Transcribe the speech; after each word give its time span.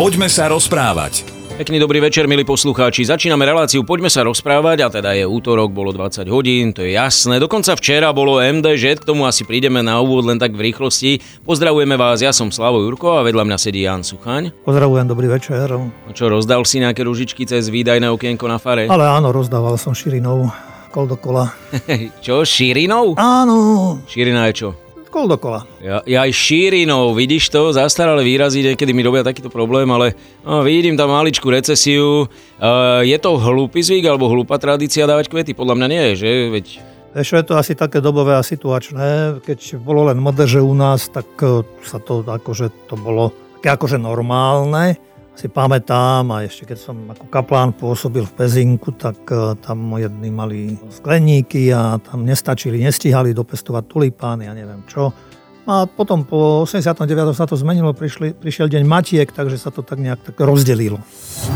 Poďme 0.00 0.32
sa 0.32 0.48
rozprávať. 0.48 1.28
Pekný 1.60 1.76
dobrý 1.76 2.00
večer, 2.00 2.24
milí 2.24 2.40
poslucháči. 2.40 3.04
Začíname 3.04 3.44
reláciu 3.44 3.84
Poďme 3.84 4.08
sa 4.08 4.24
rozprávať 4.24 4.80
a 4.80 4.88
teda 4.88 5.12
je 5.12 5.28
útorok, 5.28 5.76
bolo 5.76 5.92
20 5.92 6.24
hodín, 6.24 6.72
to 6.72 6.80
je 6.80 6.96
jasné. 6.96 7.36
Dokonca 7.36 7.76
včera 7.76 8.08
bolo 8.08 8.40
MDŽ, 8.40 8.96
k 8.96 9.04
tomu 9.04 9.28
asi 9.28 9.44
prídeme 9.44 9.84
na 9.84 10.00
úvod 10.00 10.24
len 10.24 10.40
tak 10.40 10.56
v 10.56 10.72
rýchlosti. 10.72 11.20
Pozdravujeme 11.44 12.00
vás, 12.00 12.24
ja 12.24 12.32
som 12.32 12.48
Slavo 12.48 12.80
Jurko 12.80 13.20
a 13.20 13.28
vedľa 13.28 13.44
mňa 13.44 13.58
sedí 13.60 13.84
Jan 13.84 14.00
Suchaň. 14.00 14.56
Pozdravujem, 14.64 15.04
dobrý 15.04 15.28
večer. 15.28 15.68
No 15.68 16.10
čo, 16.16 16.32
rozdal 16.32 16.64
si 16.64 16.80
nejaké 16.80 17.04
ružičky 17.04 17.44
cez 17.44 17.68
výdajné 17.68 18.08
okienko 18.08 18.48
na 18.48 18.56
fare? 18.56 18.88
Ale 18.88 19.04
áno, 19.04 19.36
rozdával 19.36 19.76
som 19.76 19.92
širinou 19.92 20.48
kol 20.88 21.12
dokola. 21.12 21.52
čo, 22.24 22.40
širinou? 22.40 23.20
Áno. 23.20 24.00
Širina 24.08 24.48
je 24.48 24.64
čo? 24.64 24.68
Kol 25.10 25.26
dokola. 25.26 25.66
Ja, 25.82 26.00
ja 26.06 26.22
aj 26.24 26.32
šírinou, 26.32 27.12
vidíš 27.12 27.50
to, 27.50 27.74
zastaralé 27.74 28.22
výrazy, 28.22 28.62
niekedy 28.62 28.94
mi 28.94 29.02
robia 29.02 29.26
takýto 29.26 29.50
problém, 29.50 29.90
ale 29.90 30.14
no, 30.46 30.62
vidím 30.62 30.94
tam 30.94 31.10
maličku 31.10 31.50
recesiu. 31.50 32.30
Uh, 32.56 33.02
je 33.02 33.18
to 33.18 33.36
hlúpy 33.36 33.82
zvyk 33.82 34.06
alebo 34.06 34.30
hlúpa 34.30 34.56
tradícia 34.56 35.10
dávať 35.10 35.26
kvety? 35.26 35.52
Podľa 35.52 35.74
mňa 35.76 35.86
nie, 35.90 36.04
že? 36.14 36.30
Veď... 36.48 36.66
Ešte 37.10 37.42
je 37.42 37.46
to 37.50 37.54
asi 37.58 37.74
také 37.74 37.98
dobové 37.98 38.38
a 38.38 38.46
situačné. 38.46 39.42
Keď 39.42 39.82
bolo 39.82 40.06
len 40.06 40.22
MDŽ 40.22 40.62
u 40.62 40.74
nás, 40.78 41.10
tak 41.10 41.26
e, 41.42 41.66
sa 41.82 41.98
to 41.98 42.22
akože 42.22 42.86
to 42.86 42.94
bolo 42.94 43.34
akože 43.60 43.98
normálne 43.98 45.09
si 45.34 45.46
pamätám 45.48 46.28
a 46.34 46.44
ešte 46.44 46.74
keď 46.74 46.78
som 46.78 46.96
ako 47.08 47.24
kaplán 47.32 47.72
pôsobil 47.72 48.26
v 48.26 48.36
Pezinku, 48.36 48.92
tak 48.92 49.24
e, 49.30 49.56
tam 49.64 49.96
jedni 49.96 50.28
mali 50.28 50.76
skleníky 50.90 51.72
a 51.72 51.96
tam 52.02 52.28
nestačili, 52.28 52.82
nestihali 52.82 53.32
dopestovať 53.32 53.84
tulipány 53.88 54.50
a 54.50 54.52
neviem 54.52 54.84
čo. 54.84 55.14
A 55.70 55.86
potom 55.86 56.26
po 56.26 56.66
89. 56.66 57.30
sa 57.30 57.46
to 57.46 57.54
zmenilo, 57.54 57.94
prišli, 57.94 58.34
prišiel 58.34 58.66
deň 58.66 58.82
Matiek, 58.82 59.30
takže 59.30 59.54
sa 59.54 59.70
to 59.70 59.86
tak 59.86 60.02
nejak 60.02 60.18
tak 60.18 60.34
rozdelilo. 60.42 60.98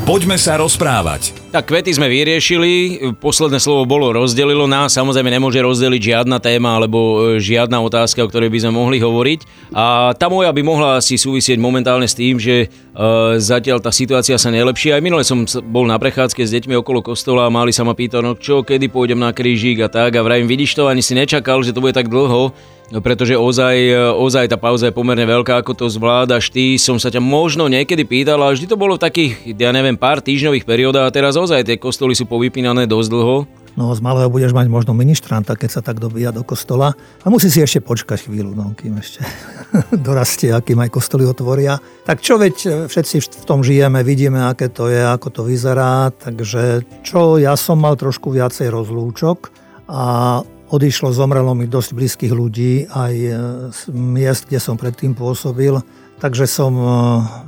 Poďme 0.06 0.38
sa 0.38 0.54
rozprávať. 0.54 1.34
Tak 1.50 1.66
kvety 1.66 1.90
sme 1.90 2.06
vyriešili, 2.06 3.02
posledné 3.18 3.58
slovo 3.58 3.82
bolo 3.90 4.14
rozdelilo 4.14 4.70
nás, 4.70 4.94
samozrejme 4.94 5.34
nemôže 5.34 5.58
rozdeliť 5.58 6.14
žiadna 6.14 6.38
téma 6.38 6.78
alebo 6.78 7.34
e, 7.34 7.42
žiadna 7.42 7.82
otázka, 7.82 8.22
o 8.22 8.30
ktorej 8.30 8.54
by 8.54 8.58
sme 8.62 8.78
mohli 8.78 9.02
hovoriť. 9.02 9.74
A 9.74 10.14
tá 10.14 10.30
moja 10.30 10.54
by 10.54 10.62
mohla 10.62 11.02
asi 11.02 11.18
súvisieť 11.18 11.58
momentálne 11.58 12.06
s 12.06 12.14
tým, 12.14 12.38
že 12.38 12.70
uh, 12.70 13.34
zatiaľ 13.42 13.82
tá 13.82 13.90
situácia 13.90 14.38
sa 14.38 14.54
nelepší. 14.54 14.94
Aj 14.94 15.02
minule 15.02 15.26
som 15.26 15.42
bol 15.66 15.90
na 15.90 15.98
prechádzke 15.98 16.46
s 16.46 16.54
deťmi 16.54 16.78
okolo 16.78 17.02
kostola 17.02 17.50
a 17.50 17.54
mali 17.54 17.74
sa 17.74 17.82
ma 17.82 17.98
pýtať, 17.98 18.22
no 18.22 18.38
čo, 18.38 18.62
kedy 18.62 18.86
pôjdem 18.94 19.18
na 19.18 19.34
krížik 19.34 19.82
a 19.82 19.90
tak. 19.90 20.14
A 20.14 20.22
vrajím, 20.22 20.46
vidíš 20.46 20.78
to, 20.78 20.86
ani 20.86 21.02
si 21.02 21.18
nečakal, 21.18 21.66
že 21.66 21.74
to 21.74 21.82
bude 21.82 21.98
tak 21.98 22.06
dlho 22.06 22.54
pretože 23.02 23.34
ozaj, 23.34 23.74
ozaj 24.14 24.46
tá 24.50 24.58
pauza 24.60 24.90
je 24.90 24.94
pomerne 24.94 25.26
veľká, 25.26 25.62
ako 25.62 25.72
to 25.74 25.86
zvládaš 25.90 26.52
ty. 26.52 26.78
Som 26.78 27.02
sa 27.02 27.10
ťa 27.10 27.18
možno 27.18 27.66
niekedy 27.66 28.06
pýtal, 28.06 28.38
ale 28.38 28.54
vždy 28.54 28.70
to 28.70 28.78
bolo 28.78 28.94
v 28.94 29.04
takých, 29.08 29.32
ja 29.56 29.74
neviem, 29.74 29.98
pár 29.98 30.22
týždňových 30.22 30.68
periódach 30.68 31.10
a 31.10 31.14
teraz 31.14 31.34
ozaj 31.34 31.66
tie 31.66 31.80
kostoly 31.80 32.14
sú 32.14 32.28
povypínané 32.28 32.86
dosť 32.86 33.08
dlho. 33.10 33.36
No 33.74 33.90
z 33.90 33.98
malého 33.98 34.30
budeš 34.30 34.54
mať 34.54 34.70
možno 34.70 34.94
ministranta, 34.94 35.58
keď 35.58 35.70
sa 35.70 35.82
tak 35.82 35.98
dobíja 35.98 36.30
do 36.30 36.46
kostola. 36.46 36.94
A 36.94 37.26
musí 37.26 37.50
si 37.50 37.58
ešte 37.58 37.82
počkať 37.82 38.30
chvíľu, 38.30 38.54
no, 38.54 38.70
kým 38.78 39.02
ešte 39.02 39.26
dorastie, 40.06 40.54
akým 40.54 40.78
aj 40.78 40.94
kostoly 40.94 41.26
otvoria. 41.26 41.82
Tak 42.06 42.22
čo 42.22 42.38
veď, 42.38 42.86
všetci 42.86 43.42
v 43.42 43.46
tom 43.46 43.66
žijeme, 43.66 44.06
vidíme, 44.06 44.46
aké 44.46 44.70
to 44.70 44.86
je, 44.86 45.02
ako 45.02 45.28
to 45.34 45.42
vyzerá. 45.42 46.14
Takže 46.14 46.86
čo, 47.02 47.42
ja 47.42 47.58
som 47.58 47.82
mal 47.82 47.98
trošku 47.98 48.30
viacej 48.30 48.70
rozlúčok 48.70 49.50
a 49.90 50.38
odišlo, 50.74 51.14
zomrelo 51.14 51.54
mi 51.54 51.70
dosť 51.70 51.90
blízkych 51.94 52.32
ľudí, 52.34 52.90
aj 52.90 53.14
e, 53.14 53.30
z 53.70 53.80
miest, 53.94 54.50
kde 54.50 54.58
som 54.58 54.74
predtým 54.74 55.14
pôsobil. 55.14 55.78
Takže 56.18 56.50
som 56.50 56.72
e, 56.74 56.86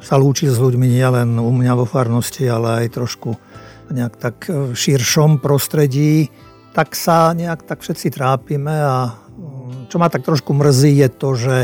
sa 0.02 0.14
lúčil 0.14 0.54
s 0.54 0.62
ľuďmi 0.62 0.86
nielen 0.86 1.36
u 1.42 1.50
mňa 1.50 1.72
vo 1.74 1.86
farnosti, 1.86 2.46
ale 2.46 2.86
aj 2.86 2.94
trošku 2.94 3.34
nejak 3.90 4.14
tak 4.18 4.36
v 4.46 4.74
širšom 4.74 5.42
prostredí. 5.42 6.30
Tak 6.74 6.94
sa 6.94 7.34
nejak 7.34 7.66
tak 7.66 7.82
všetci 7.82 8.14
trápime 8.14 8.74
a 8.74 9.14
mm, 9.14 9.90
čo 9.90 9.96
ma 9.98 10.06
tak 10.06 10.22
trošku 10.22 10.54
mrzí 10.54 11.02
je 11.02 11.08
to, 11.10 11.28
že 11.34 11.56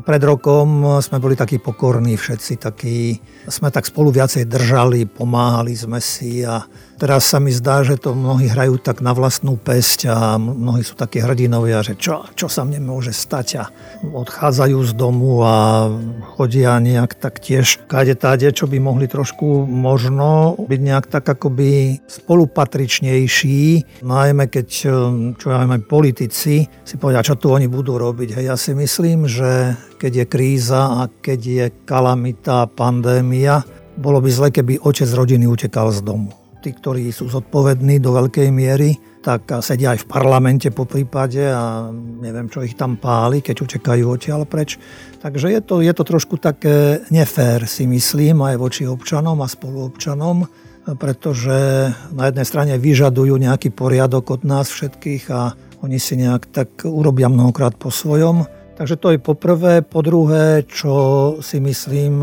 pred 0.00 0.22
rokom 0.24 0.96
sme 1.04 1.20
boli 1.20 1.36
takí 1.36 1.60
pokorní 1.60 2.16
všetci, 2.16 2.52
takí, 2.56 3.20
sme 3.44 3.68
tak 3.68 3.84
spolu 3.84 4.08
viacej 4.08 4.48
držali, 4.48 5.04
pomáhali 5.04 5.76
sme 5.76 6.00
si 6.00 6.40
a 6.40 6.64
Teraz 7.02 7.34
sa 7.34 7.42
mi 7.42 7.50
zdá, 7.50 7.82
že 7.82 7.98
to 7.98 8.14
mnohí 8.14 8.46
hrajú 8.46 8.78
tak 8.78 9.02
na 9.02 9.10
vlastnú 9.10 9.58
pesť 9.58 10.06
a 10.06 10.38
mnohí 10.38 10.86
sú 10.86 10.94
takí 10.94 11.18
hrdinovia, 11.18 11.82
že 11.82 11.98
čo, 11.98 12.22
čo 12.38 12.46
sa 12.46 12.62
mne 12.62 12.78
môže 12.78 13.10
stať 13.10 13.58
a 13.58 13.64
odchádzajú 14.06 14.78
z 14.86 14.92
domu 14.94 15.42
a 15.42 15.90
chodia 16.38 16.78
nejak 16.78 17.18
tak 17.18 17.42
tiež 17.42 17.90
kade 17.90 18.14
táde, 18.14 18.46
čo 18.54 18.70
by 18.70 18.78
mohli 18.78 19.10
trošku 19.10 19.66
možno 19.66 20.54
byť 20.62 20.78
nejak 20.78 21.10
tak 21.10 21.26
akoby 21.26 21.98
spolupatričnejší, 22.06 23.58
najmä 24.06 24.46
keď, 24.46 24.66
čo 25.34 25.46
ja 25.50 25.58
viem, 25.58 25.74
aj 25.74 25.82
politici 25.90 26.70
si 26.70 26.94
povedia, 27.02 27.26
čo 27.26 27.34
tu 27.34 27.50
oni 27.50 27.66
budú 27.66 27.98
robiť. 27.98 28.38
Hej, 28.38 28.46
ja 28.46 28.54
si 28.54 28.78
myslím, 28.78 29.26
že 29.26 29.74
keď 29.98 30.12
je 30.12 30.26
kríza 30.26 30.80
a 31.00 31.02
keď 31.08 31.40
je 31.40 31.66
kalamita, 31.86 32.66
pandémia, 32.70 33.62
bolo 33.96 34.24
by 34.24 34.30
zle, 34.32 34.48
keby 34.48 34.80
otec 34.82 35.08
rodiny 35.12 35.44
utekal 35.44 35.92
z 35.92 36.00
domu 36.02 36.42
tí, 36.62 36.70
ktorí 36.70 37.10
sú 37.10 37.26
zodpovední 37.26 37.98
do 37.98 38.14
veľkej 38.14 38.48
miery, 38.54 38.94
tak 39.18 39.50
sedia 39.62 39.98
aj 39.98 40.06
v 40.06 40.10
parlamente 40.10 40.70
po 40.70 40.86
prípade 40.86 41.42
a 41.42 41.90
neviem, 41.94 42.46
čo 42.46 42.62
ich 42.62 42.78
tam 42.78 43.02
páli, 43.02 43.42
keď 43.42 43.66
utekajú 43.66 44.04
odtiaľ 44.06 44.46
preč. 44.46 44.78
Takže 45.18 45.50
je 45.50 45.60
to, 45.62 45.82
je 45.82 45.90
to 45.90 46.04
trošku 46.06 46.38
také 46.38 47.02
nefér, 47.10 47.66
si 47.66 47.90
myslím, 47.90 48.46
aj 48.46 48.56
voči 48.62 48.86
občanom 48.86 49.42
a 49.42 49.50
spoluobčanom, 49.50 50.46
pretože 50.98 51.90
na 52.14 52.30
jednej 52.30 52.46
strane 52.46 52.74
vyžadujú 52.78 53.34
nejaký 53.34 53.74
poriadok 53.74 54.38
od 54.38 54.42
nás 54.46 54.70
všetkých 54.70 55.24
a 55.34 55.54
oni 55.82 55.98
si 55.98 56.14
nejak 56.14 56.42
tak 56.54 56.70
urobia 56.86 57.26
mnohokrát 57.26 57.74
po 57.74 57.90
svojom 57.90 58.46
Takže 58.82 58.96
to 58.98 59.14
je 59.14 59.18
poprvé. 59.22 59.86
Po 59.86 60.02
druhé, 60.02 60.66
čo 60.66 61.38
si 61.38 61.62
myslím, 61.62 62.18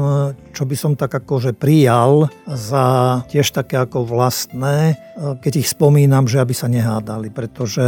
čo 0.59 0.68
by 0.68 0.75
som 0.75 1.00
tak 1.00 1.16
akože 1.16 1.56
prijal 1.56 2.28
za 2.44 3.24
tiež 3.31 3.56
také 3.56 3.80
ako 3.80 4.03
vlastné, 4.03 5.00
keď 5.40 5.64
ich 5.64 5.72
spomínam, 5.72 6.28
že 6.28 6.44
aby 6.44 6.52
sa 6.52 6.68
nehádali, 6.68 7.31
pretože 7.31 7.80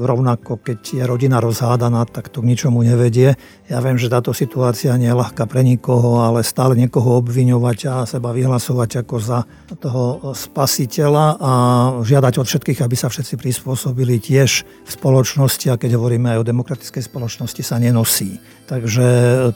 rovnako 0.00 0.56
keď 0.56 0.80
je 1.00 1.04
rodina 1.04 1.36
rozhádaná, 1.36 2.08
tak 2.08 2.32
to 2.32 2.40
k 2.40 2.48
ničomu 2.48 2.80
nevedie. 2.80 3.36
Ja 3.68 3.84
viem, 3.84 4.00
že 4.00 4.08
táto 4.08 4.32
situácia 4.32 4.96
nie 4.96 5.12
je 5.12 5.20
ľahká 5.20 5.44
pre 5.44 5.60
nikoho, 5.60 6.24
ale 6.24 6.40
stále 6.40 6.80
niekoho 6.80 7.20
obviňovať 7.20 7.78
a 7.92 7.94
seba 8.08 8.32
vyhlasovať 8.32 9.04
ako 9.04 9.16
za 9.20 9.44
toho 9.76 10.32
spasiteľa 10.32 11.26
a 11.36 11.52
žiadať 12.08 12.34
od 12.40 12.48
všetkých, 12.48 12.80
aby 12.80 12.96
sa 12.96 13.12
všetci 13.12 13.36
prispôsobili 13.36 14.16
tiež 14.16 14.64
v 14.64 14.88
spoločnosti 14.88 15.68
a 15.68 15.76
keď 15.76 16.00
hovoríme 16.00 16.32
aj 16.32 16.40
o 16.40 16.48
demokratickej 16.48 17.04
spoločnosti 17.04 17.60
sa 17.60 17.76
nenosí. 17.76 18.40
Takže 18.68 19.08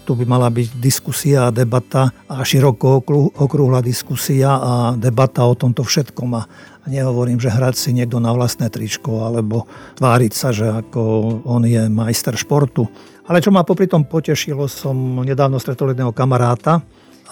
tu 0.08 0.16
by 0.16 0.24
mala 0.24 0.48
byť 0.48 0.80
diskusia 0.80 1.48
a 1.48 1.54
debata 1.54 2.12
a 2.28 2.40
široko 2.44 3.02
okrúhla 3.38 3.82
diskusia 3.82 4.58
a 4.58 4.72
debata 4.94 5.46
o 5.46 5.54
tomto 5.56 5.82
všetkom. 5.86 6.30
A 6.36 6.42
nehovorím, 6.90 7.38
že 7.38 7.50
hrať 7.50 7.74
si 7.78 7.90
niekto 7.94 8.18
na 8.18 8.34
vlastné 8.34 8.68
tričko 8.68 9.26
alebo 9.26 9.70
tváriť 9.98 10.32
sa, 10.34 10.50
že 10.50 10.66
ako 10.68 11.00
on 11.46 11.62
je 11.64 11.86
majster 11.86 12.34
športu. 12.34 12.86
Ale 13.30 13.38
čo 13.38 13.54
ma 13.54 13.62
popri 13.62 13.86
tom 13.86 14.02
potešilo, 14.02 14.66
som 14.66 15.22
nedávno 15.22 15.62
stretol 15.62 15.94
jedného 15.94 16.10
kamaráta, 16.10 16.82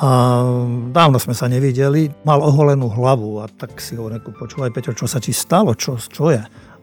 a 0.01 0.09
dávno 0.97 1.21
sme 1.21 1.37
sa 1.37 1.45
nevideli, 1.45 2.09
mal 2.25 2.41
oholenú 2.41 2.89
hlavu 2.89 3.45
a 3.45 3.53
tak 3.53 3.77
si 3.85 4.01
hovorím, 4.01 4.25
počúvaj 4.33 4.73
Peťo, 4.73 4.97
čo 4.97 5.05
sa 5.05 5.21
ti 5.21 5.29
stalo, 5.29 5.77
čo, 5.77 6.01
čo 6.01 6.33
je? 6.33 6.41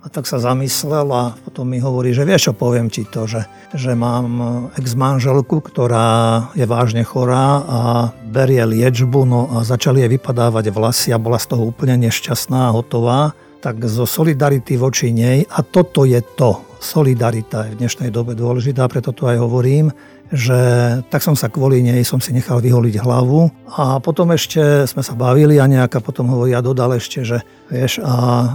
A 0.07 0.09
tak 0.09 0.23
sa 0.23 0.39
zamyslel 0.39 1.03
a 1.11 1.35
potom 1.35 1.67
mi 1.67 1.83
hovorí, 1.83 2.15
že 2.15 2.23
vieš 2.23 2.47
čo, 2.47 2.53
poviem 2.55 2.87
ti 2.87 3.03
to, 3.03 3.27
že, 3.27 3.43
že 3.75 3.91
mám 3.91 4.71
ex-manželku, 4.79 5.59
ktorá 5.59 6.47
je 6.55 6.63
vážne 6.63 7.03
chorá 7.03 7.59
a 7.67 7.79
berie 8.23 8.63
liečbu, 8.63 9.27
no 9.27 9.51
a 9.51 9.67
začali 9.67 9.99
jej 9.99 10.15
vypadávať 10.15 10.71
vlasy 10.71 11.11
a 11.11 11.19
bola 11.19 11.35
z 11.35 11.51
toho 11.51 11.67
úplne 11.67 11.99
nešťastná 12.07 12.71
a 12.71 12.73
hotová. 12.79 13.35
Tak 13.59 13.83
zo 13.83 14.07
solidarity 14.07 14.79
voči 14.79 15.11
nej, 15.11 15.43
a 15.43 15.59
toto 15.59 16.07
je 16.07 16.23
to, 16.23 16.63
solidarita 16.79 17.67
je 17.67 17.75
v 17.75 17.79
dnešnej 17.83 18.07
dobe 18.07 18.31
dôležitá, 18.31 18.87
preto 18.87 19.11
to 19.11 19.27
aj 19.27 19.43
hovorím, 19.43 19.91
že 20.31 20.59
tak 21.07 21.23
som 21.23 21.35
sa 21.39 21.47
kvôli 21.47 21.79
nej 21.79 22.03
som 22.03 22.19
si 22.19 22.35
nechal 22.35 22.59
vyholiť 22.59 22.99
hlavu 22.99 23.47
a 23.79 24.03
potom 24.03 24.35
ešte 24.35 24.83
sme 24.83 24.99
sa 24.99 25.15
bavili 25.15 25.55
a 25.55 25.69
nejaká 25.69 26.03
potom 26.03 26.27
hovorí 26.27 26.51
a 26.51 26.63
dodal 26.63 26.99
ešte, 26.99 27.23
že 27.23 27.37
vieš 27.71 28.03
a 28.03 28.51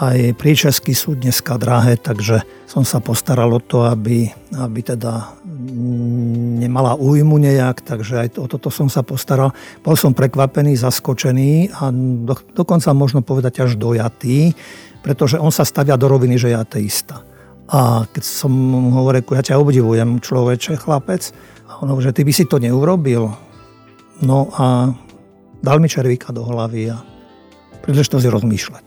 aj 0.00 0.34
príčesky 0.40 0.96
sú 0.96 1.14
dneska 1.14 1.54
drahé, 1.60 1.94
takže 2.00 2.42
som 2.66 2.82
sa 2.82 2.98
postaral 2.98 3.52
o 3.54 3.60
to, 3.62 3.86
aby, 3.86 4.26
aby 4.58 4.80
teda 4.82 5.38
nemala 6.58 6.98
újmu 6.98 7.38
nejak, 7.38 7.84
takže 7.84 8.26
aj 8.26 8.28
o 8.40 8.50
toto 8.50 8.72
som 8.72 8.90
sa 8.90 9.06
postaral. 9.06 9.54
Bol 9.86 9.94
som 9.94 10.16
prekvapený, 10.16 10.74
zaskočený 10.74 11.78
a 11.78 11.94
do, 12.24 12.34
dokonca 12.56 12.90
možno 12.96 13.20
povedať 13.22 13.62
až 13.68 13.78
dojatý, 13.78 14.56
pretože 15.04 15.36
on 15.36 15.52
sa 15.52 15.68
stavia 15.68 16.00
do 16.00 16.08
roviny, 16.08 16.40
že 16.40 16.50
je 16.50 16.56
ateista. 16.56 17.33
A 17.72 18.04
keď 18.12 18.22
som 18.24 18.52
mu 18.52 18.92
hovoril, 18.92 19.24
ja 19.24 19.42
ťa 19.42 19.60
obdivujem, 19.60 20.20
človeče, 20.20 20.76
chlapec, 20.84 21.32
a 21.64 21.80
on 21.80 21.88
hovorí, 21.88 22.12
že 22.12 22.16
ty 22.16 22.22
by 22.22 22.32
si 22.32 22.44
to 22.44 22.60
neurobil. 22.60 23.32
No 24.20 24.52
a 24.54 24.92
dal 25.64 25.80
mi 25.80 25.88
červíka 25.88 26.30
do 26.30 26.44
hlavy 26.44 26.92
a 26.92 27.00
príležitosť 27.82 28.26
rozmýšľať. 28.28 28.86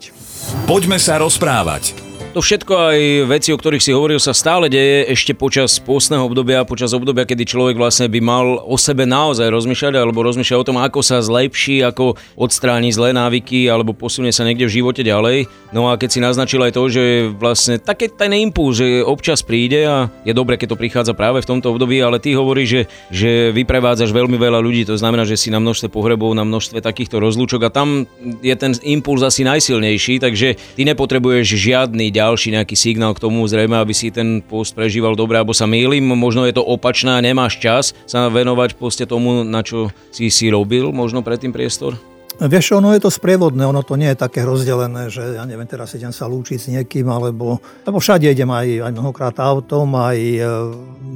Poďme 0.70 1.02
sa 1.02 1.18
rozprávať. 1.18 2.07
To 2.38 2.46
všetko 2.46 2.70
aj 2.70 3.00
veci, 3.34 3.50
o 3.50 3.58
ktorých 3.58 3.82
si 3.82 3.98
hovoril, 3.98 4.22
sa 4.22 4.30
stále 4.30 4.70
deje 4.70 5.10
ešte 5.10 5.34
počas 5.34 5.82
pôstneho 5.82 6.22
obdobia, 6.22 6.70
počas 6.70 6.94
obdobia, 6.94 7.26
kedy 7.26 7.50
človek 7.50 7.82
vlastne 7.82 8.06
by 8.14 8.22
mal 8.22 8.62
o 8.62 8.78
sebe 8.78 9.10
naozaj 9.10 9.50
rozmýšľať 9.50 9.98
alebo 9.98 10.22
rozmýšľať 10.22 10.58
o 10.62 10.68
tom, 10.70 10.78
ako 10.78 11.02
sa 11.02 11.18
zlepší, 11.18 11.82
ako 11.82 12.14
odstráni 12.38 12.94
zlé 12.94 13.10
návyky 13.10 13.66
alebo 13.66 13.98
posunie 13.98 14.30
sa 14.30 14.46
niekde 14.46 14.70
v 14.70 14.76
živote 14.78 15.02
ďalej. 15.02 15.50
No 15.74 15.90
a 15.90 15.98
keď 15.98 16.10
si 16.14 16.20
naznačil 16.22 16.62
aj 16.62 16.78
to, 16.78 16.84
že 16.94 17.34
vlastne 17.42 17.82
taký 17.82 18.06
ten 18.14 18.30
impuls, 18.38 18.78
že 18.78 19.02
občas 19.02 19.42
príde 19.42 19.90
a 19.90 20.06
je 20.22 20.30
dobre, 20.30 20.62
keď 20.62 20.78
to 20.78 20.82
prichádza 20.86 21.18
práve 21.18 21.42
v 21.42 21.50
tomto 21.50 21.74
období, 21.74 21.98
ale 22.06 22.22
ty 22.22 22.38
hovoríš, 22.38 22.70
že, 22.70 22.82
že 23.10 23.32
vyprevádzaš 23.50 24.14
veľmi 24.14 24.38
veľa 24.38 24.62
ľudí, 24.62 24.86
to 24.86 24.94
znamená, 24.94 25.26
že 25.26 25.42
si 25.42 25.50
na 25.50 25.58
množstve 25.58 25.90
pohrebov, 25.90 26.38
na 26.38 26.46
množstve 26.46 26.86
takýchto 26.86 27.18
rozlúčok 27.18 27.66
a 27.66 27.74
tam 27.74 28.06
je 28.46 28.54
ten 28.54 28.78
impuls 28.86 29.26
asi 29.26 29.42
najsilnejší, 29.42 30.22
takže 30.22 30.54
ty 30.78 30.86
nepotrebuješ 30.86 31.58
žiadny 31.58 32.14
ďalší 32.14 32.27
ďalší 32.28 32.60
nejaký 32.60 32.76
signál 32.76 33.16
k 33.16 33.24
tomu, 33.24 33.48
zrejme, 33.48 33.80
aby 33.80 33.96
si 33.96 34.12
ten 34.12 34.44
post 34.44 34.76
prežíval 34.76 35.16
dobre, 35.16 35.40
alebo 35.40 35.56
sa 35.56 35.64
mýlim, 35.64 36.04
možno 36.12 36.44
je 36.44 36.60
to 36.60 36.64
opačné 36.68 37.16
a 37.16 37.24
nemáš 37.24 37.64
čas 37.64 37.96
sa 38.04 38.28
venovať 38.28 38.76
poste 38.76 39.08
tomu, 39.08 39.48
na 39.48 39.64
čo 39.64 39.88
si 40.12 40.28
si 40.28 40.52
robil 40.52 40.92
možno 40.92 41.24
predtým 41.24 41.56
priestor? 41.56 41.96
Vieš, 42.38 42.78
ono 42.78 42.94
je 42.94 43.02
to 43.02 43.10
sprievodné, 43.10 43.66
ono 43.66 43.82
to 43.82 43.98
nie 43.98 44.14
je 44.14 44.22
také 44.22 44.46
rozdelené, 44.46 45.10
že 45.10 45.42
ja 45.42 45.44
neviem, 45.48 45.66
teraz 45.66 45.98
idem 45.98 46.14
sa 46.14 46.30
lúčiť 46.30 46.58
s 46.62 46.70
niekým, 46.70 47.10
alebo, 47.10 47.58
alebo 47.82 47.98
všade 47.98 48.30
idem 48.30 48.52
aj, 48.54 48.68
aj 48.86 48.92
mnohokrát 48.94 49.34
autom, 49.42 49.98
aj 49.98 50.20
e, 50.22 50.42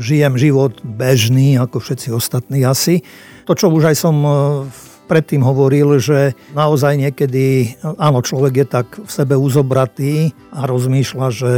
žijem 0.02 0.34
život 0.42 0.82
bežný, 0.82 1.62
ako 1.62 1.78
všetci 1.78 2.10
ostatní 2.10 2.66
asi. 2.66 3.06
To, 3.46 3.54
čo 3.54 3.70
už 3.70 3.94
aj 3.94 3.96
som 4.02 4.18
e, 4.18 4.34
predtým 5.12 5.44
hovoril, 5.44 6.00
že 6.00 6.40
naozaj 6.56 6.96
niekedy, 6.96 7.76
áno, 7.84 8.24
človek 8.24 8.64
je 8.64 8.68
tak 8.72 8.88
v 8.96 9.12
sebe 9.12 9.36
uzobratý 9.36 10.32
a 10.56 10.64
rozmýšľa, 10.64 11.28
že 11.28 11.54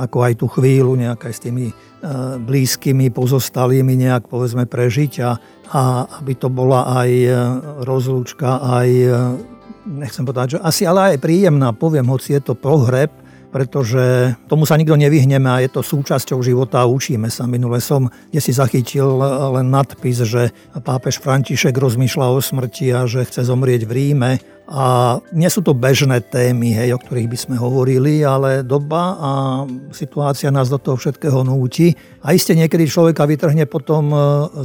ako 0.00 0.18
aj 0.24 0.32
tú 0.40 0.48
chvíľu 0.48 0.96
nejak 0.96 1.28
aj 1.28 1.34
s 1.36 1.44
tými 1.44 1.66
e, 1.68 1.74
blízkymi 2.40 3.12
pozostalými 3.12 3.92
nejak 3.92 4.32
povedzme 4.32 4.64
prežiť 4.64 5.12
a, 5.20 5.36
a 5.68 5.82
aby 6.24 6.32
to 6.32 6.48
bola 6.48 7.04
aj 7.04 7.10
e, 7.12 7.32
rozlúčka, 7.84 8.64
aj 8.64 8.88
e, 8.88 9.08
nechcem 9.84 10.24
povedať, 10.24 10.56
že 10.56 10.64
asi 10.64 10.88
ale 10.88 11.12
aj 11.12 11.20
príjemná, 11.20 11.76
poviem, 11.76 12.08
hoci 12.08 12.40
je 12.40 12.40
to 12.40 12.56
pohreb, 12.56 13.12
pretože 13.48 14.36
tomu 14.46 14.68
sa 14.68 14.76
nikto 14.76 14.96
nevyhneme 14.96 15.48
a 15.48 15.62
je 15.64 15.70
to 15.72 15.80
súčasťou 15.80 16.40
života 16.44 16.84
a 16.84 16.90
učíme 16.90 17.32
sa. 17.32 17.48
Minule 17.48 17.80
som, 17.80 18.12
kde 18.28 18.40
si 18.44 18.52
zachytil 18.52 19.08
len 19.56 19.72
nadpis, 19.72 20.20
že 20.24 20.52
pápež 20.84 21.20
František 21.20 21.72
rozmýšľa 21.72 22.26
o 22.32 22.38
smrti 22.40 22.92
a 22.92 23.08
že 23.08 23.24
chce 23.24 23.48
zomrieť 23.48 23.88
v 23.88 23.92
Ríme 23.92 24.30
a 24.68 25.16
nie 25.32 25.48
sú 25.48 25.64
to 25.64 25.72
bežné 25.72 26.20
témy, 26.28 26.76
hej, 26.76 26.92
o 26.92 27.00
ktorých 27.00 27.32
by 27.32 27.38
sme 27.40 27.56
hovorili, 27.56 28.20
ale 28.20 28.60
doba 28.60 29.16
a 29.16 29.30
situácia 29.96 30.52
nás 30.52 30.68
do 30.68 30.76
toho 30.76 31.00
všetkého 31.00 31.40
núti. 31.40 31.96
A 32.20 32.36
iste 32.36 32.52
niekedy 32.52 32.84
človeka 32.84 33.24
vytrhne 33.24 33.64
potom 33.64 34.12
e, 34.12 34.18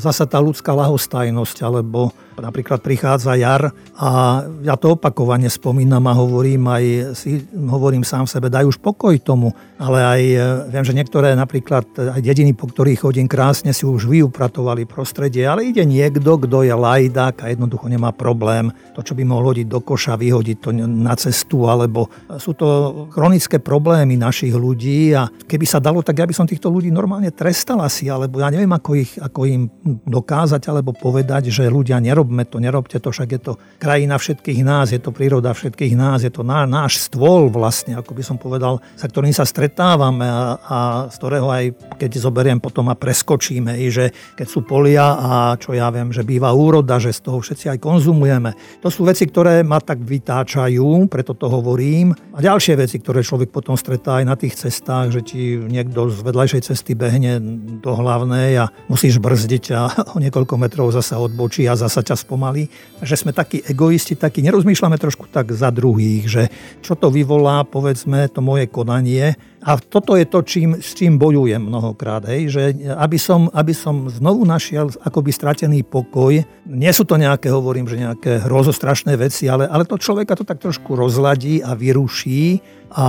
zasa 0.03 0.27
tá 0.27 0.43
ľudská 0.43 0.75
lahostajnosť, 0.75 1.57
alebo 1.63 2.11
napríklad 2.35 2.83
prichádza 2.83 3.39
jar. 3.39 3.71
A 3.95 4.43
ja 4.65 4.75
to 4.75 4.99
opakovane 4.99 5.47
spomínam 5.47 6.03
a 6.09 6.17
hovorím 6.17 6.67
aj 6.67 6.83
si, 7.15 7.39
hovorím 7.55 8.03
sám 8.03 8.27
sebe, 8.27 8.51
daj 8.51 8.67
už 8.67 8.83
pokoj 8.83 9.15
tomu, 9.23 9.55
ale 9.79 9.99
aj 10.03 10.21
e, 10.21 10.37
viem, 10.67 10.83
že 10.83 10.97
niektoré 10.97 11.31
napríklad 11.31 11.87
aj 11.95 12.19
dediny, 12.19 12.51
po 12.51 12.67
ktorých 12.67 13.07
chodím 13.07 13.31
krásne, 13.31 13.71
si 13.71 13.87
už 13.87 14.11
vyupratovali 14.11 14.83
prostredie, 14.83 15.47
ale 15.47 15.63
ide 15.63 15.87
niekto, 15.87 16.35
kto 16.43 16.67
je 16.67 16.75
lajdák 16.75 17.39
a 17.39 17.55
jednoducho 17.55 17.87
nemá 17.87 18.11
problém. 18.11 18.67
To, 18.97 18.99
čo 18.99 19.15
by 19.15 19.23
mohol 19.23 19.55
hodiť 19.55 19.71
do 19.71 19.79
koša, 19.93 20.17
vyhodiť 20.17 20.57
to 20.57 20.69
na 20.73 21.13
cestu, 21.13 21.69
alebo 21.69 22.09
sú 22.41 22.57
to 22.57 22.67
chronické 23.13 23.61
problémy 23.61 24.17
našich 24.17 24.57
ľudí 24.57 25.13
a 25.13 25.29
keby 25.29 25.69
sa 25.69 25.77
dalo, 25.77 26.01
tak 26.01 26.17
ja 26.17 26.25
by 26.25 26.33
som 26.33 26.49
týchto 26.49 26.73
ľudí 26.73 26.89
normálne 26.89 27.29
trestal 27.29 27.77
asi, 27.85 28.09
alebo 28.09 28.41
ja 28.41 28.49
neviem, 28.49 28.73
ako, 28.73 28.91
ich, 28.97 29.13
ako 29.21 29.45
im 29.45 29.69
dokázať 30.09 30.65
alebo 30.65 30.97
povedať, 30.97 31.53
že 31.53 31.69
ľudia 31.69 32.01
nerobme 32.01 32.49
to, 32.49 32.57
nerobte 32.57 32.97
to, 32.97 33.13
však 33.13 33.29
je 33.37 33.41
to 33.45 33.53
krajina 33.77 34.17
všetkých 34.17 34.65
nás, 34.65 34.89
je 34.89 34.97
to 34.97 35.13
príroda 35.13 35.53
všetkých 35.53 35.93
nás, 35.93 36.25
je 36.25 36.33
to 36.33 36.41
ná, 36.41 36.65
náš 36.65 37.05
stôl 37.05 37.53
vlastne, 37.53 37.93
ako 37.93 38.17
by 38.17 38.23
som 38.25 38.41
povedal, 38.41 38.81
sa 38.97 39.05
ktorým 39.05 39.35
sa 39.35 39.45
stretávame 39.45 40.25
a, 40.25 40.57
a 40.57 40.77
z 41.13 41.15
ktorého 41.21 41.47
aj 41.53 41.65
keď 42.01 42.11
zoberiem 42.17 42.57
potom 42.57 42.89
a 42.89 42.97
preskočíme, 42.97 43.77
že 43.93 44.09
keď 44.33 44.47
sú 44.49 44.65
polia 44.65 45.05
a 45.13 45.31
čo 45.61 45.77
ja 45.77 45.93
viem, 45.93 46.09
že 46.09 46.25
býva 46.25 46.49
úroda, 46.49 46.97
že 46.97 47.13
z 47.13 47.29
toho 47.29 47.37
všetci 47.43 47.77
aj 47.77 47.79
konzumujeme. 47.83 48.81
To 48.81 48.89
sú 48.89 49.05
veci, 49.05 49.27
ktoré 49.27 49.61
ma 49.61 49.82
tak 49.83 49.99
vytáčajú, 50.01 51.11
preto 51.11 51.35
to 51.35 51.51
hovorím. 51.51 52.15
A 52.31 52.39
ďalšie 52.39 52.79
veci, 52.79 52.97
ktoré 53.03 53.21
človek 53.21 53.51
potom 53.51 53.75
stretá 53.75 54.23
aj 54.23 54.25
na 54.25 54.35
tých 54.39 54.55
cestách, 54.55 55.11
že 55.11 55.21
ti 55.21 55.59
niekto 55.59 56.07
z 56.07 56.23
vedľajšej 56.23 56.61
cesty 56.71 56.95
behne 56.95 57.37
do 57.83 57.91
hlavnej 57.91 58.63
a 58.63 58.71
musíš 58.87 59.19
brzdiť 59.19 59.65
a 59.75 59.81
o 60.15 60.17
niekoľko 60.23 60.55
metrov 60.55 60.89
zasa 60.95 61.19
odbočí 61.19 61.67
a 61.67 61.75
zasa 61.75 61.99
ťa 62.01 62.15
spomalí. 62.15 62.71
Že 63.03 63.27
sme 63.27 63.31
takí 63.35 63.61
egoisti, 63.67 64.15
takí 64.15 64.39
nerozmýšľame 64.41 64.95
trošku 64.95 65.27
tak 65.27 65.51
za 65.51 65.69
druhých, 65.69 66.23
že 66.25 66.43
čo 66.79 66.95
to 66.95 67.11
vyvolá, 67.11 67.67
povedzme, 67.67 68.31
to 68.31 68.39
moje 68.39 68.71
konanie 68.71 69.35
a 69.63 69.79
toto 69.79 70.19
je 70.19 70.27
to, 70.27 70.43
čím, 70.43 70.75
s 70.83 70.91
čím 70.91 71.15
bojujem 71.15 71.63
mnohokrát. 71.63 72.27
Hej, 72.27 72.51
že 72.51 72.63
aby 72.99 73.15
som, 73.15 73.47
aby 73.55 73.71
som 73.71 74.11
znovu 74.11 74.43
našiel 74.43 74.91
akoby 74.99 75.31
stratený 75.31 75.87
pokoj. 75.87 76.35
Nie 76.67 76.91
sú 76.91 77.07
to 77.07 77.15
nejaké, 77.15 77.47
hovorím, 77.47 77.87
že 77.87 78.03
nejaké 78.03 78.43
hrozostrašné 78.43 79.15
veci, 79.15 79.47
ale, 79.47 79.63
ale 79.71 79.87
to 79.87 79.95
človeka 79.95 80.35
to 80.35 80.43
tak 80.43 80.59
trošku 80.59 80.99
rozladí 80.99 81.63
a 81.63 81.71
vyruší 81.79 82.59
a 82.93 83.05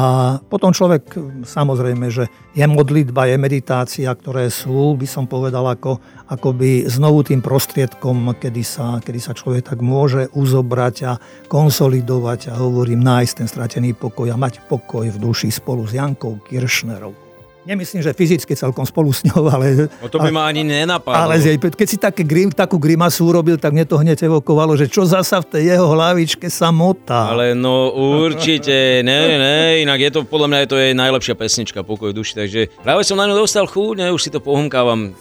potom 0.49 0.73
človek, 0.73 1.13
samozrejme, 1.45 2.09
že 2.09 2.33
je 2.57 2.65
modlitba, 2.65 3.29
je 3.29 3.37
meditácia, 3.37 4.09
ktoré 4.09 4.49
sú, 4.49 4.97
by 4.97 5.05
som 5.05 5.29
povedal, 5.29 5.61
ako, 5.69 6.01
akoby 6.25 6.89
znovu 6.89 7.21
tým 7.21 7.45
prostriedkom, 7.45 8.33
kedy 8.41 8.65
sa, 8.65 9.05
kedy 9.05 9.21
sa 9.21 9.37
človek 9.37 9.77
tak 9.77 9.85
môže 9.85 10.33
uzobrať 10.33 10.97
a 11.05 11.13
konsolidovať 11.53 12.57
a 12.57 12.65
hovorím, 12.65 13.05
nájsť 13.05 13.45
ten 13.45 13.49
stratený 13.49 13.93
pokoj 13.93 14.33
a 14.33 14.41
mať 14.41 14.65
pokoj 14.65 15.05
v 15.05 15.21
duši 15.21 15.53
spolu 15.53 15.85
s 15.85 15.93
Jankou 15.93 16.41
Kiršnerovou. 16.41 17.24
Nemyslím, 17.65 18.05
že 18.05 18.13
fyzicky 18.13 18.53
celkom 18.53 18.85
spolu 18.85 19.09
s 19.09 19.25
ňou, 19.25 19.49
ale... 19.49 19.89
O 20.05 20.09
to 20.13 20.21
by 20.21 20.29
ma 20.29 20.45
ani 20.45 20.61
nenapadlo. 20.61 21.17
Ale 21.17 21.41
keď 21.57 21.89
si 21.89 21.97
také 21.97 22.21
grim, 22.21 22.53
takú 22.53 22.77
grimasu 22.77 23.25
urobil, 23.25 23.57
tak 23.57 23.73
mne 23.73 23.89
to 23.89 23.97
hneď 23.97 24.29
evokovalo, 24.29 24.77
že 24.77 24.85
čo 24.85 25.09
zasa 25.09 25.41
v 25.41 25.49
tej 25.49 25.63
jeho 25.73 25.89
hlavičke 25.89 26.53
sa 26.53 26.69
motá. 26.69 27.33
Ale 27.33 27.57
no 27.57 27.89
určite, 27.97 29.01
ne, 29.01 29.19
ne, 29.25 29.37
ne, 29.41 29.61
inak 29.81 29.97
je 29.97 30.11
to, 30.13 30.21
podľa 30.29 30.49
mňa 30.53 30.59
je 30.61 30.69
to 30.69 30.77
jej 30.77 30.93
najlepšia 30.93 31.35
pesnička 31.41 31.81
Pokoj 31.81 32.13
duši, 32.13 32.37
takže 32.37 32.61
práve 32.85 33.01
som 33.01 33.17
na 33.17 33.25
ňu 33.25 33.41
dostal 33.41 33.65
chuť, 33.65 33.97
ne, 33.97 34.13
už 34.13 34.21
si 34.21 34.31
to 34.31 34.45
pohumkávam. 34.45 35.17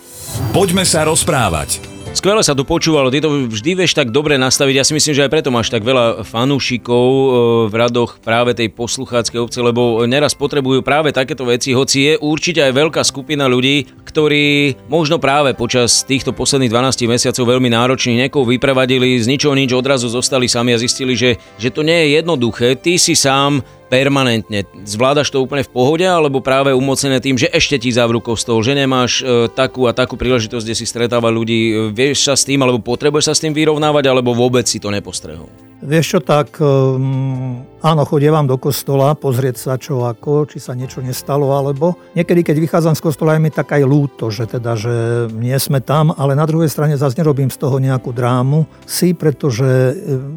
Poďme 0.51 0.83
sa 0.83 1.07
rozprávať. 1.07 2.02
Skvele 2.13 2.45
sa 2.45 2.53
tu 2.53 2.61
počúvalo, 2.61 3.09
ty 3.09 3.25
to 3.25 3.49
vždy 3.49 3.73
vieš 3.73 3.97
tak 3.97 4.13
dobre 4.13 4.37
nastaviť. 4.37 4.75
Ja 4.77 4.85
si 4.85 4.93
myslím, 4.93 5.17
že 5.17 5.25
aj 5.25 5.33
preto 5.33 5.49
máš 5.49 5.73
tak 5.73 5.81
veľa 5.81 6.21
fanúšikov 6.21 7.09
e, 7.09 7.27
v 7.67 7.73
radoch 7.73 8.21
práve 8.21 8.53
tej 8.53 8.69
poslucháckej 8.69 9.41
obce, 9.41 9.57
lebo 9.57 10.05
neraz 10.05 10.37
potrebujú 10.37 10.85
práve 10.85 11.09
takéto 11.09 11.41
veci, 11.49 11.73
hoci 11.73 11.97
je 12.05 12.13
určite 12.21 12.61
aj 12.61 12.77
veľká 12.77 13.01
skupina 13.01 13.49
ľudí, 13.49 13.89
ktorí 14.05 14.77
možno 14.93 15.17
práve 15.17 15.57
počas 15.57 16.05
týchto 16.05 16.37
posledných 16.37 16.69
12 16.69 17.09
mesiacov 17.09 17.49
veľmi 17.49 17.73
náročne 17.73 18.13
niekoho 18.13 18.45
vyprevadili, 18.45 19.17
z 19.17 19.33
ničoho 19.33 19.57
nič 19.57 19.73
odrazu 19.73 20.05
zostali 20.05 20.45
sami 20.45 20.77
a 20.77 20.77
zistili, 20.77 21.17
že, 21.17 21.41
že 21.57 21.73
to 21.73 21.81
nie 21.81 21.97
je 21.97 22.21
jednoduché. 22.21 22.77
Ty 22.77 22.93
si 23.01 23.17
sám 23.17 23.65
permanentne. 23.93 24.65
Zvládaš 24.89 25.29
to 25.29 25.45
úplne 25.45 25.61
v 25.61 25.69
pohode, 25.69 26.01
alebo 26.01 26.41
práve 26.41 26.73
umocnené 26.73 27.21
tým, 27.21 27.37
že 27.37 27.45
ešte 27.53 27.77
ti 27.77 27.93
zavrú 27.93 28.17
kostol, 28.25 28.65
že 28.65 28.73
nemáš 28.73 29.21
e, 29.21 29.45
takú 29.53 29.85
a 29.85 29.93
takú 29.93 30.17
príležitosť, 30.17 30.65
kde 30.65 30.79
si 30.81 30.89
stretáva 30.89 31.29
ľudí. 31.29 31.69
E, 31.69 31.73
vieš 31.93 32.25
sa 32.25 32.33
s 32.33 32.41
tým, 32.41 32.65
alebo 32.65 32.81
potrebuješ 32.81 33.29
sa 33.29 33.33
s 33.37 33.43
tým 33.45 33.53
vyrovnávať, 33.53 34.09
alebo 34.09 34.33
vôbec 34.33 34.65
si 34.65 34.81
to 34.81 34.89
nepostrehol? 34.89 35.45
Vieš 35.83 36.05
čo, 36.15 36.19
tak 36.23 36.63
um, 36.63 37.59
áno, 37.83 38.07
chodievam 38.07 38.47
do 38.47 38.55
kostola 38.55 39.19
pozrieť 39.19 39.55
sa 39.59 39.75
čo 39.75 40.07
ako, 40.07 40.47
či 40.47 40.63
sa 40.63 40.71
niečo 40.71 41.03
nestalo, 41.03 41.51
alebo 41.51 41.99
niekedy, 42.15 42.39
keď 42.39 42.55
vychádzam 42.63 42.95
z 42.95 43.03
kostola, 43.03 43.35
je 43.35 43.43
mi 43.43 43.51
tak 43.51 43.67
aj 43.75 43.83
ľúto, 43.83 44.31
že 44.31 44.47
teda, 44.47 44.79
že 44.79 45.27
nie 45.35 45.59
sme 45.59 45.83
tam, 45.83 46.15
ale 46.15 46.39
na 46.39 46.47
druhej 46.47 46.71
strane 46.71 46.95
zase 46.95 47.19
nerobím 47.19 47.51
z 47.51 47.59
toho 47.59 47.83
nejakú 47.83 48.15
drámu 48.15 48.63
si, 48.87 49.11
pretože 49.11 49.67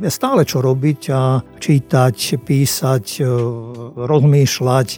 je 0.03 0.11
stále 0.11 0.43
čo 0.43 0.59
robiť 0.59 1.01
a 1.15 1.39
čítať, 1.63 2.43
písať, 2.43 3.23
rozmýšľať. 3.95 4.89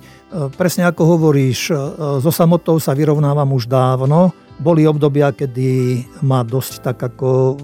Presne 0.57 0.88
ako 0.88 1.02
hovoríš, 1.12 1.76
so 2.25 2.33
samotou 2.33 2.81
sa 2.81 2.97
vyrovnávam 2.97 3.52
už 3.52 3.69
dávno. 3.69 4.33
Boli 4.59 4.88
obdobia, 4.88 5.31
kedy 5.31 6.02
ma 6.25 6.40
dosť 6.40 6.83
tak 6.83 6.99
ako 6.99 7.61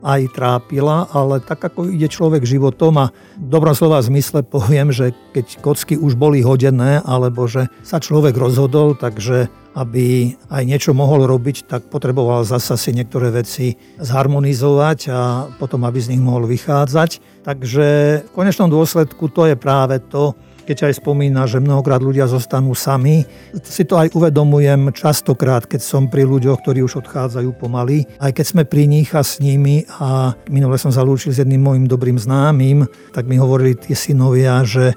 aj 0.00 0.32
trápila, 0.32 1.08
ale 1.12 1.40
tak 1.40 1.60
ako 1.60 1.88
ide 1.92 2.08
človek 2.08 2.44
životom 2.44 2.96
a 3.00 3.06
v 3.36 3.48
dobrom 3.48 3.76
slova 3.76 4.00
zmysle 4.00 4.44
poviem, 4.44 4.92
že 4.92 5.12
keď 5.36 5.60
kocky 5.60 5.94
už 5.96 6.16
boli 6.16 6.40
hodené, 6.40 7.04
alebo 7.04 7.44
že 7.44 7.68
sa 7.84 8.00
človek 8.00 8.36
rozhodol, 8.36 8.96
takže 8.96 9.52
aby 9.78 10.34
aj 10.50 10.62
niečo 10.66 10.90
mohol 10.90 11.30
robiť, 11.30 11.70
tak 11.70 11.86
potreboval 11.86 12.42
zasa 12.42 12.74
si 12.74 12.90
niektoré 12.90 13.30
veci 13.30 13.78
zharmonizovať 14.02 14.98
a 15.14 15.46
potom, 15.62 15.86
aby 15.86 16.02
z 16.02 16.16
nich 16.16 16.22
mohol 16.22 16.50
vychádzať. 16.50 17.42
Takže 17.46 17.86
v 18.26 18.30
konečnom 18.34 18.66
dôsledku 18.66 19.30
to 19.30 19.46
je 19.46 19.54
práve 19.54 20.02
to, 20.10 20.34
keď 20.70 20.86
aj 20.86 21.02
spomína, 21.02 21.50
že 21.50 21.58
mnohokrát 21.58 21.98
ľudia 21.98 22.30
zostanú 22.30 22.78
sami. 22.78 23.26
Si 23.66 23.82
to 23.82 23.98
aj 23.98 24.14
uvedomujem 24.14 24.94
častokrát, 24.94 25.66
keď 25.66 25.82
som 25.82 26.06
pri 26.06 26.22
ľuďoch, 26.22 26.62
ktorí 26.62 26.86
už 26.86 27.02
odchádzajú 27.02 27.50
pomaly. 27.58 28.06
Aj 28.22 28.30
keď 28.30 28.46
sme 28.46 28.62
pri 28.62 28.86
nich 28.86 29.10
a 29.10 29.26
s 29.26 29.42
nimi 29.42 29.82
a 29.98 30.38
minule 30.46 30.78
som 30.78 30.94
zalúčil 30.94 31.34
s 31.34 31.42
jedným 31.42 31.58
môjim 31.58 31.90
dobrým 31.90 32.22
známym, 32.22 32.86
tak 33.10 33.26
mi 33.26 33.34
hovorili 33.34 33.74
tie 33.74 33.98
synovia, 33.98 34.62
že 34.62 34.94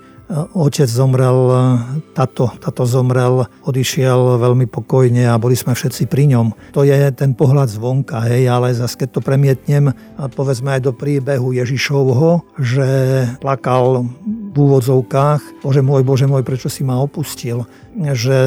otec 0.54 0.90
zomrel, 0.90 1.40
tato, 2.18 2.50
tato 2.58 2.84
zomrel, 2.90 3.46
odišiel 3.64 4.42
veľmi 4.42 4.66
pokojne 4.66 5.30
a 5.30 5.38
boli 5.38 5.54
sme 5.54 5.78
všetci 5.78 6.10
pri 6.10 6.34
ňom. 6.34 6.74
To 6.74 6.82
je 6.82 6.98
ten 7.14 7.38
pohľad 7.38 7.70
zvonka, 7.70 8.26
hej, 8.26 8.50
ale 8.50 8.74
zase 8.74 8.98
keď 8.98 9.10
to 9.14 9.22
premietnem, 9.22 9.94
povedzme 10.34 10.74
aj 10.74 10.82
do 10.90 10.92
príbehu 10.94 11.54
Ježišovho, 11.54 12.42
že 12.58 12.88
plakal 13.38 14.10
v 14.26 14.58
úvodzovkách, 14.58 15.66
Bože 15.66 15.82
môj, 15.86 16.02
Bože 16.06 16.26
môj, 16.26 16.42
prečo 16.42 16.70
si 16.70 16.82
ma 16.86 16.98
opustil? 17.02 17.66
Že 17.94 18.38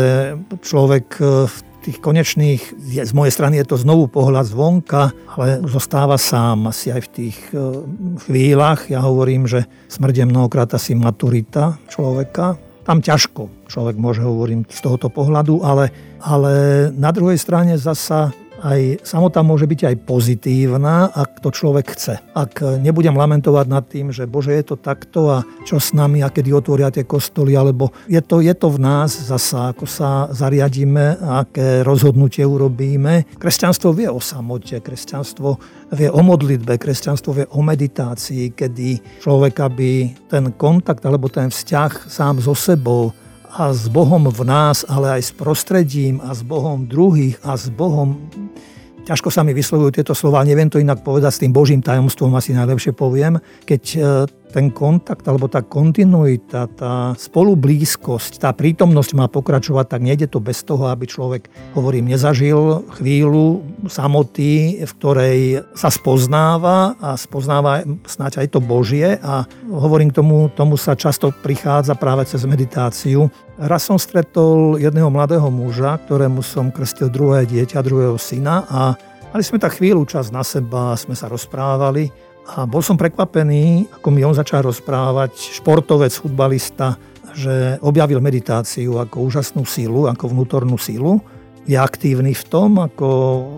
človek 0.63 1.07
v 1.23 1.57
tých 1.87 2.03
konečných, 2.03 2.63
z 3.07 3.13
mojej 3.15 3.31
strany 3.31 3.63
je 3.63 3.67
to 3.71 3.79
znovu 3.79 4.11
pohľad 4.11 4.51
zvonka, 4.51 5.15
ale 5.39 5.63
zostáva 5.71 6.19
sám 6.19 6.75
asi 6.75 6.91
aj 6.91 7.03
v 7.07 7.13
tých 7.15 7.39
e, 7.55 7.87
chvíľach. 8.27 8.91
Ja 8.91 9.07
hovorím, 9.07 9.47
že 9.47 9.71
smrť 9.87 10.15
je 10.23 10.27
mnohokrát 10.27 10.67
asi 10.75 10.99
maturita 10.99 11.79
človeka. 11.87 12.59
Tam 12.83 12.99
ťažko 12.99 13.71
človek 13.71 13.99
môže 13.99 14.23
hovorím 14.23 14.67
z 14.67 14.79
tohoto 14.83 15.11
pohľadu, 15.11 15.63
ale, 15.63 15.95
ale 16.23 16.53
na 16.95 17.11
druhej 17.15 17.39
strane 17.39 17.79
zasa 17.79 18.35
aj 18.67 19.07
samota 19.07 19.47
môže 19.47 19.71
byť 19.71 19.81
aj 19.87 19.97
pozitívna, 20.03 21.15
ak 21.15 21.39
to 21.39 21.55
človek 21.55 21.95
chce. 21.95 22.19
Ak 22.35 22.59
nebudem 22.83 23.15
lamentovať 23.15 23.67
nad 23.71 23.87
tým, 23.87 24.11
že 24.11 24.27
Bože, 24.27 24.51
je 24.59 24.75
to 24.75 24.77
takto 24.77 25.31
a 25.31 25.39
čo 25.63 25.79
s 25.79 25.95
nami 25.95 26.27
a 26.27 26.35
kedy 26.35 26.51
otvoria 26.51 26.91
tie 26.91 27.07
kostoly, 27.07 27.55
alebo 27.55 27.95
je 28.11 28.19
to, 28.19 28.43
je 28.43 28.51
to 28.59 28.67
v 28.67 28.79
nás 28.83 29.15
zasa, 29.15 29.71
ako 29.71 29.87
sa 29.87 30.27
zariadíme, 30.35 31.23
aké 31.23 31.87
rozhodnutie 31.87 32.43
urobíme. 32.43 33.39
Kresťanstvo 33.39 33.95
vie 33.95 34.11
o 34.11 34.19
samote, 34.19 34.83
kresťanstvo 34.83 35.49
vie 35.95 36.11
o 36.11 36.21
modlitbe, 36.27 36.75
kresťanstvo 36.75 37.31
vie 37.39 37.47
o 37.55 37.63
meditácii, 37.63 38.51
kedy 38.51 39.23
človek, 39.23 39.55
aby 39.63 40.11
ten 40.27 40.51
kontakt 40.59 41.07
alebo 41.07 41.31
ten 41.31 41.55
vzťah 41.55 42.11
sám 42.11 42.43
so 42.43 42.59
sebou 42.59 43.15
a 43.53 43.71
s 43.71 43.87
Bohom 43.87 44.27
v 44.31 44.43
nás, 44.43 44.83
ale 44.89 45.21
aj 45.21 45.23
s 45.29 45.33
prostredím 45.35 46.19
a 46.25 46.35
s 46.35 46.43
Bohom 46.43 46.87
druhých 46.87 47.39
a 47.47 47.55
s 47.55 47.71
Bohom 47.71 48.19
ťažko 49.07 49.31
sa 49.31 49.47
mi 49.47 49.55
vyslovujú 49.55 49.95
tieto 49.95 50.13
slova, 50.19 50.43
neviem 50.43 50.67
to 50.67 50.83
inak 50.83 51.07
povedať 51.07 51.39
s 51.39 51.43
tým 51.47 51.55
Božím 51.55 51.79
tajomstvom, 51.79 52.35
asi 52.35 52.51
najlepšie 52.51 52.91
poviem, 52.91 53.39
keď 53.63 53.83
e, 53.95 53.99
ten 54.57 54.73
kontakt 54.73 55.29
alebo 55.29 55.53
tá 55.53 55.61
kontinuita, 55.61 56.65
tá 56.73 57.13
spolublízkosť, 57.13 58.41
tá 58.41 58.57
prítomnosť 58.57 59.13
má 59.13 59.29
pokračovať, 59.29 59.85
tak 59.85 60.01
nejde 60.01 60.33
to 60.33 60.41
bez 60.41 60.65
toho, 60.65 60.89
aby 60.89 61.05
človek, 61.05 61.53
hovorím, 61.77 62.09
nezažil 62.09 62.89
chvíľu 62.97 63.61
samoty, 63.85 64.81
v 64.81 64.93
ktorej 64.97 65.61
sa 65.77 65.93
spoznáva 65.93 66.97
a 66.97 67.21
spoznáva 67.21 67.85
snáď 68.09 68.49
aj 68.49 68.57
to 68.57 68.65
Božie 68.65 69.21
a 69.21 69.45
hovorím 69.69 70.09
tomu, 70.09 70.49
tomu 70.49 70.81
sa 70.81 70.97
často 70.97 71.37
prichádza 71.37 71.93
práve 71.93 72.25
cez 72.25 72.41
meditáciu. 72.49 73.29
Raz 73.61 73.85
som 73.85 74.01
stretol 74.01 74.81
jedného 74.81 75.13
mladého 75.13 75.53
muža, 75.53 76.01
ktorému 76.09 76.41
som 76.41 76.73
krstil 76.73 77.13
druhé 77.13 77.45
dieťa, 77.45 77.85
druhého 77.85 78.17
syna 78.17 78.65
a 78.73 78.97
mali 79.37 79.45
sme 79.45 79.61
tak 79.61 79.77
chvíľu 79.77 80.09
čas 80.09 80.33
na 80.33 80.41
seba, 80.41 80.97
sme 80.97 81.13
sa 81.13 81.29
rozprávali 81.29 82.09
a 82.47 82.63
bol 82.63 82.79
som 82.79 82.95
prekvapený, 82.95 83.91
ako 83.99 84.09
mi 84.15 84.23
on 84.23 84.37
začal 84.37 84.63
rozprávať, 84.63 85.59
športovec, 85.59 86.15
futbalista, 86.15 86.95
že 87.35 87.77
objavil 87.83 88.23
meditáciu 88.23 89.03
ako 89.03 89.27
úžasnú 89.27 89.67
sílu, 89.67 90.07
ako 90.07 90.31
vnútornú 90.31 90.79
sílu 90.79 91.19
je 91.67 91.75
aktívny 91.75 92.31
v 92.31 92.45
tom, 92.47 92.79
ako 92.79 93.07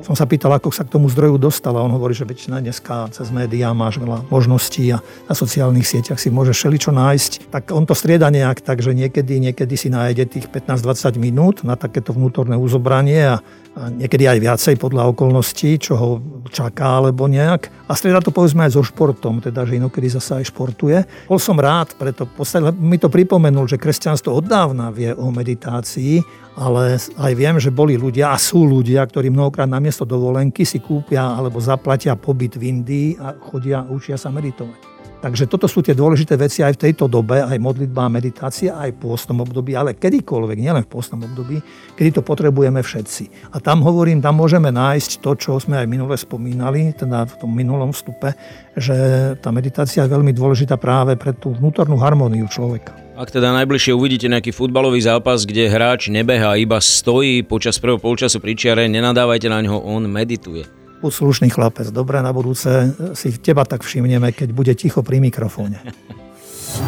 som 0.01 0.17
sa 0.17 0.25
pýtal, 0.25 0.57
ako 0.57 0.73
sa 0.73 0.89
k 0.89 0.97
tomu 0.97 1.13
zdroju 1.13 1.37
dostal 1.37 1.77
a 1.77 1.85
on 1.85 1.93
hovorí, 1.93 2.17
že 2.17 2.25
väčšina 2.25 2.65
dneska 2.65 3.13
cez 3.13 3.29
médiá 3.29 3.77
máš 3.77 4.01
veľa 4.01 4.25
možností 4.33 4.89
a 4.97 5.05
na 5.29 5.35
sociálnych 5.37 5.85
sieťach 5.85 6.17
si 6.17 6.33
môžeš 6.33 6.57
všeličo 6.57 6.91
nájsť. 6.91 7.53
Tak 7.53 7.71
on 7.77 7.85
to 7.85 7.93
strieda 7.93 8.33
nejak 8.33 8.65
tak, 8.65 8.81
že 8.81 8.97
niekedy, 8.97 9.39
niekedy 9.45 9.77
si 9.77 9.93
nájde 9.93 10.25
tých 10.25 10.49
15-20 10.49 11.21
minút 11.21 11.57
na 11.69 11.77
takéto 11.77 12.17
vnútorné 12.17 12.57
uzobranie 12.57 13.37
a 13.37 13.45
a 13.79 13.95
niekedy 13.95 14.27
aj 14.27 14.39
viacej 14.43 14.75
podľa 14.81 15.15
okolností, 15.15 15.79
čo 15.79 15.95
ho 15.95 16.11
čaká 16.51 16.99
alebo 16.99 17.31
nejak. 17.31 17.71
A 17.87 17.95
strieda 17.95 18.19
to 18.19 18.35
povedzme 18.35 18.67
aj 18.67 18.75
so 18.75 18.83
športom, 18.83 19.39
teda 19.39 19.63
že 19.63 19.79
inokedy 19.79 20.11
zase 20.11 20.43
aj 20.43 20.51
športuje. 20.51 20.99
Bol 21.31 21.39
som 21.39 21.55
rád, 21.55 21.95
preto 21.95 22.27
podstate, 22.27 22.75
mi 22.75 22.99
to 22.99 23.07
pripomenul, 23.07 23.71
že 23.71 23.79
kresťanstvo 23.79 24.35
od 24.35 24.45
dávna 24.51 24.91
vie 24.91 25.15
o 25.15 25.31
meditácii, 25.31 26.19
ale 26.59 26.99
aj 26.99 27.33
viem, 27.39 27.57
že 27.63 27.71
boli 27.71 27.95
ľudia 27.99 28.31
a 28.33 28.39
sú 28.39 28.63
ľudia, 28.63 29.03
ktorí 29.03 29.29
mnohokrát 29.29 29.67
namiesto 29.67 30.07
dovolenky 30.07 30.63
si 30.63 30.79
kúpia 30.79 31.35
alebo 31.35 31.59
zaplatia 31.59 32.15
pobyt 32.15 32.55
v 32.55 32.71
Indii 32.71 33.19
a 33.19 33.35
chodia 33.35 33.83
a 33.83 33.91
učia 33.91 34.15
sa 34.15 34.31
meditovať. 34.31 34.89
Takže 35.19 35.51
toto 35.51 35.67
sú 35.67 35.83
tie 35.83 35.99
dôležité 35.99 36.39
veci 36.39 36.63
aj 36.63 36.79
v 36.79 36.83
tejto 36.89 37.11
dobe, 37.11 37.43
aj 37.43 37.59
modlitba 37.59 38.07
meditácia, 38.07 38.79
aj 38.79 38.95
v 38.95 39.03
pôstnom 39.03 39.43
období, 39.43 39.75
ale 39.75 39.99
kedykoľvek, 39.99 40.59
nielen 40.63 40.87
v 40.87 40.93
pôstnom 40.95 41.19
období, 41.27 41.59
kedy 41.99 42.15
to 42.15 42.23
potrebujeme 42.23 42.79
všetci. 42.79 43.51
A 43.51 43.59
tam 43.59 43.83
hovorím, 43.83 44.23
tam 44.23 44.39
môžeme 44.39 44.71
nájsť 44.71 45.19
to, 45.19 45.35
čo 45.35 45.59
sme 45.59 45.83
aj 45.83 45.91
minule 45.91 46.15
spomínali, 46.15 46.95
teda 46.95 47.27
v 47.27 47.35
tom 47.35 47.51
minulom 47.51 47.91
vstupe, 47.91 48.31
že 48.79 48.95
tá 49.43 49.51
meditácia 49.51 50.07
je 50.07 50.15
veľmi 50.15 50.31
dôležitá 50.31 50.79
práve 50.79 51.19
pre 51.19 51.35
tú 51.35 51.51
vnútornú 51.51 51.99
harmóniu 51.99 52.47
človeka. 52.47 53.08
Ak 53.19 53.35
teda 53.35 53.51
najbližšie 53.51 53.99
uvidíte 53.99 54.31
nejaký 54.31 54.55
futbalový 54.55 55.03
zápas, 55.03 55.43
kde 55.43 55.67
hráč 55.67 56.07
nebeha, 56.07 56.55
iba 56.55 56.79
stojí 56.79 57.43
počas 57.43 57.75
prvého 57.83 57.99
polčasu 57.99 58.39
pri 58.39 58.55
čiare, 58.55 58.87
nenadávajte 58.87 59.51
na 59.51 59.59
ňo, 59.59 59.75
on 59.75 60.07
medituje. 60.07 60.71
Buď 61.03 61.11
slušný 61.11 61.51
chlapec, 61.51 61.91
dobre, 61.91 62.23
na 62.23 62.31
budúce 62.31 62.95
si 63.19 63.35
teba 63.43 63.67
tak 63.67 63.83
všimneme, 63.83 64.31
keď 64.31 64.55
bude 64.55 64.71
ticho 64.79 65.03
pri 65.03 65.19
mikrofóne. 65.19 65.83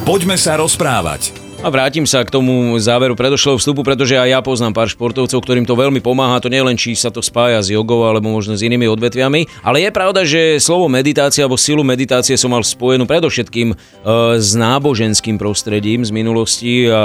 Poďme 0.07 0.39
sa 0.39 0.55
rozprávať. 0.55 1.50
A 1.61 1.69
vrátim 1.69 2.09
sa 2.09 2.25
k 2.25 2.33
tomu 2.33 2.73
záveru 2.81 3.13
predošlého 3.13 3.61
vstupu, 3.61 3.85
pretože 3.85 4.17
aj 4.17 4.33
ja 4.33 4.41
poznám 4.41 4.73
pár 4.73 4.89
športovcov, 4.89 5.37
ktorým 5.45 5.69
to 5.69 5.77
veľmi 5.77 6.01
pomáha. 6.01 6.41
To 6.41 6.49
nie 6.49 6.65
len 6.65 6.73
či 6.73 6.97
sa 6.97 7.13
to 7.13 7.21
spája 7.21 7.61
s 7.61 7.69
jogou 7.69 8.09
alebo 8.09 8.33
možno 8.33 8.57
s 8.57 8.65
inými 8.65 8.89
odvetviami, 8.89 9.45
ale 9.61 9.85
je 9.85 9.91
pravda, 9.93 10.25
že 10.25 10.57
slovo 10.57 10.89
meditácia 10.89 11.45
alebo 11.45 11.61
silu 11.61 11.85
meditácie 11.85 12.33
som 12.41 12.57
mal 12.57 12.65
spojenú 12.65 13.05
predovšetkým 13.05 13.69
e, 13.73 13.77
s 14.41 14.57
náboženským 14.57 15.37
prostredím 15.37 16.01
z 16.01 16.09
minulosti 16.17 16.89
a 16.89 17.05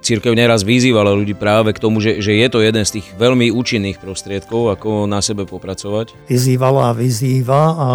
církev 0.00 0.32
neraz 0.32 0.64
vyzývala 0.64 1.12
ľudí 1.12 1.36
práve 1.36 1.76
k 1.76 1.82
tomu, 1.84 2.00
že, 2.00 2.24
že 2.24 2.32
je 2.32 2.48
to 2.48 2.64
jeden 2.64 2.88
z 2.88 2.96
tých 2.96 3.12
veľmi 3.20 3.52
účinných 3.52 4.00
prostriedkov, 4.00 4.72
ako 4.72 5.04
na 5.04 5.20
sebe 5.20 5.44
popracovať. 5.44 6.16
Vyzývala 6.32 6.92
a 6.92 6.96
vyzýva 6.96 7.62
a 7.76 7.88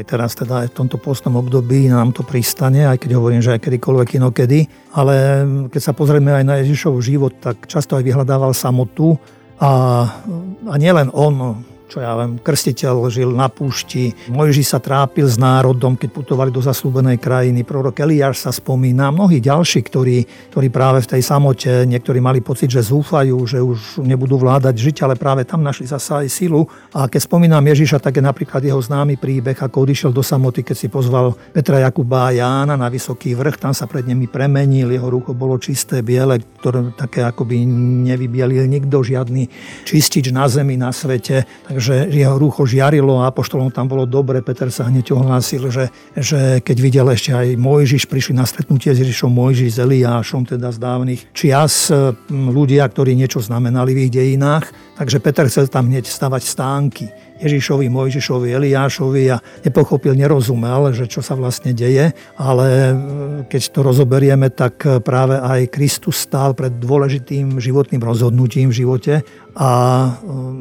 aj 0.00 0.04
teraz 0.08 0.32
teda 0.32 0.64
aj 0.64 0.72
v 0.72 0.76
tomto 0.80 0.96
postnom 0.96 1.36
období 1.36 1.92
nám 1.92 2.16
to 2.16 2.24
pristane, 2.24 2.88
aj 2.88 3.04
keď 3.04 3.20
hovorím, 3.20 3.44
že 3.44 3.52
aj 3.52 3.68
kedykoľvek 3.68 4.16
inokedy 4.16 4.77
ale 4.92 5.44
keď 5.68 5.80
sa 5.82 5.92
pozrieme 5.92 6.32
aj 6.32 6.44
na 6.44 6.54
Ježišov 6.64 7.04
život, 7.04 7.32
tak 7.40 7.68
často 7.68 7.96
aj 7.96 8.04
vyhľadával 8.04 8.56
samotu 8.56 9.20
a, 9.60 9.70
a 10.64 10.74
nielen 10.80 11.12
on, 11.12 11.60
čo 11.88 12.04
ja 12.04 12.12
viem, 12.20 12.36
krstiteľ 12.36 13.08
žil 13.08 13.32
na 13.32 13.48
púšti, 13.48 14.12
Mojži 14.28 14.60
sa 14.60 14.76
trápil 14.76 15.24
s 15.24 15.40
národom, 15.40 15.96
keď 15.96 16.12
putovali 16.12 16.52
do 16.52 16.60
zaslúbenej 16.60 17.16
krajiny, 17.16 17.64
prorok 17.64 18.04
Eliáš 18.04 18.44
sa 18.44 18.52
spomína, 18.52 19.08
mnohí 19.08 19.40
ďalší, 19.40 19.80
ktorí, 19.88 20.28
ktorí 20.52 20.68
práve 20.68 21.00
v 21.00 21.10
tej 21.16 21.22
samote, 21.24 21.88
niektorí 21.88 22.20
mali 22.20 22.44
pocit, 22.44 22.68
že 22.68 22.84
zúfajú, 22.84 23.40
že 23.48 23.64
už 23.64 24.04
nebudú 24.04 24.36
vládať 24.36 24.76
žiť, 24.76 24.96
ale 25.08 25.16
práve 25.16 25.48
tam 25.48 25.64
našli 25.64 25.88
zasa 25.88 26.20
aj 26.20 26.28
silu. 26.28 26.68
A 26.92 27.08
keď 27.08 27.24
spomínam 27.24 27.64
Ježiša, 27.64 28.04
tak 28.04 28.20
je 28.20 28.22
napríklad 28.22 28.60
jeho 28.60 28.78
známy 28.78 29.16
príbeh, 29.16 29.56
ako 29.56 29.88
odišiel 29.88 30.12
do 30.12 30.20
samoty, 30.20 30.60
keď 30.60 30.76
si 30.76 30.92
pozval 30.92 31.32
Petra 31.56 31.80
Jakuba 31.80 32.28
a 32.28 32.36
Jána 32.36 32.76
na 32.76 32.92
vysoký 32.92 33.32
vrch, 33.32 33.56
tam 33.56 33.72
sa 33.72 33.88
pred 33.88 34.04
nimi 34.04 34.28
premenil, 34.28 34.92
jeho 34.92 35.08
rucho 35.08 35.32
bolo 35.32 35.56
čisté, 35.56 36.04
biele, 36.04 36.44
ktoré 36.60 36.92
také 36.92 37.24
akoby 37.24 37.64
nevybielil 38.12 38.68
nikto, 38.68 39.00
žiadny 39.00 39.48
čistič 39.88 40.28
na 40.28 40.44
zemi, 40.52 40.76
na 40.76 40.92
svete. 40.92 41.48
Tak 41.64 41.77
že 41.78 42.10
jeho 42.10 42.36
rucho 42.36 42.66
žiarilo 42.66 43.22
a 43.22 43.30
apoštolom 43.30 43.70
tam 43.70 43.88
bolo 43.88 44.04
dobre. 44.04 44.42
Peter 44.42 44.68
sa 44.68 44.86
hneď 44.90 45.14
ohlásil, 45.14 45.70
že, 45.70 45.88
že 46.14 46.60
keď 46.60 46.76
videl 46.78 47.06
ešte 47.08 47.32
aj 47.32 47.56
Mojžiš, 47.56 48.10
prišli 48.10 48.34
na 48.36 48.44
stretnutie 48.44 48.92
s 48.92 49.00
Ježišom 49.00 49.30
Mojžiš 49.30 49.78
s 49.78 49.82
Eliášom, 49.82 50.44
teda 50.44 50.74
z 50.74 50.78
dávnych 50.78 51.20
čias, 51.32 51.90
ľudia, 52.28 52.84
ktorí 52.84 53.14
niečo 53.14 53.38
znamenali 53.38 53.94
v 53.94 54.10
ich 54.10 54.12
dejinách, 54.12 54.70
takže 54.98 55.22
Peter 55.22 55.46
chcel 55.46 55.70
tam 55.70 55.86
hneď 55.88 56.04
stavať 56.10 56.42
stánky 56.42 57.06
Ježišovi, 57.38 57.86
Mojžišovi, 57.86 58.54
Eliášovi 58.54 59.24
a 59.30 59.38
nepochopil, 59.62 60.18
nerozumel, 60.18 60.90
že 60.90 61.06
čo 61.06 61.22
sa 61.22 61.38
vlastne 61.38 61.70
deje, 61.70 62.10
ale 62.34 62.66
e, 62.66 62.92
keď 63.46 63.62
to 63.70 63.80
rozoberieme, 63.86 64.50
tak 64.50 64.82
práve 65.06 65.38
aj 65.38 65.70
Kristus 65.70 66.18
stál 66.18 66.58
pred 66.58 66.74
dôležitým 66.74 67.62
životným 67.62 68.02
rozhodnutím 68.02 68.74
v 68.74 68.78
živote 68.82 69.14
a 69.54 69.70
e, 69.70 70.08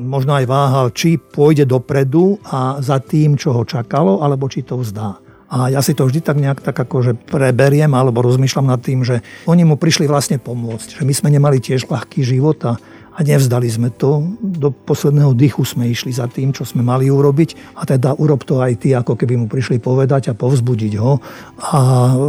možno 0.05 0.37
aj 0.37 0.45
váhal, 0.45 0.87
či 0.93 1.17
pôjde 1.17 1.65
dopredu 1.65 2.37
a 2.45 2.77
za 2.81 3.01
tým, 3.01 3.37
čo 3.37 3.53
ho 3.57 3.65
čakalo, 3.65 4.21
alebo 4.21 4.45
či 4.45 4.61
to 4.61 4.77
vzdá. 4.77 5.17
A 5.47 5.71
ja 5.71 5.79
si 5.79 5.95
to 5.95 6.03
vždy 6.03 6.19
tak 6.19 6.35
nejak 6.35 6.59
tak 6.59 6.75
akože 6.75 7.15
preberiem 7.23 7.95
alebo 7.95 8.19
rozmýšľam 8.19 8.67
nad 8.67 8.83
tým, 8.83 9.07
že 9.07 9.23
oni 9.47 9.63
mu 9.63 9.79
prišli 9.79 10.03
vlastne 10.03 10.43
pomôcť. 10.43 10.99
Že 10.99 11.03
my 11.07 11.13
sme 11.15 11.29
nemali 11.31 11.63
tiež 11.63 11.87
ľahký 11.87 12.19
život 12.19 12.59
a, 12.67 12.75
a 13.17 13.25
nevzdali 13.25 13.65
sme 13.65 13.89
to. 13.89 14.21
Do 14.37 14.69
posledného 14.69 15.33
dychu 15.33 15.65
sme 15.65 15.89
išli 15.89 16.13
za 16.13 16.29
tým, 16.29 16.53
čo 16.53 16.61
sme 16.69 16.85
mali 16.85 17.09
urobiť 17.09 17.73
a 17.73 17.81
teda 17.81 18.13
urob 18.21 18.45
to 18.45 18.61
aj 18.61 18.85
ty, 18.85 18.93
ako 18.93 19.17
keby 19.17 19.33
mu 19.33 19.49
prišli 19.49 19.81
povedať 19.81 20.29
a 20.29 20.37
povzbudiť 20.37 20.93
ho. 21.01 21.17
A 21.57 21.79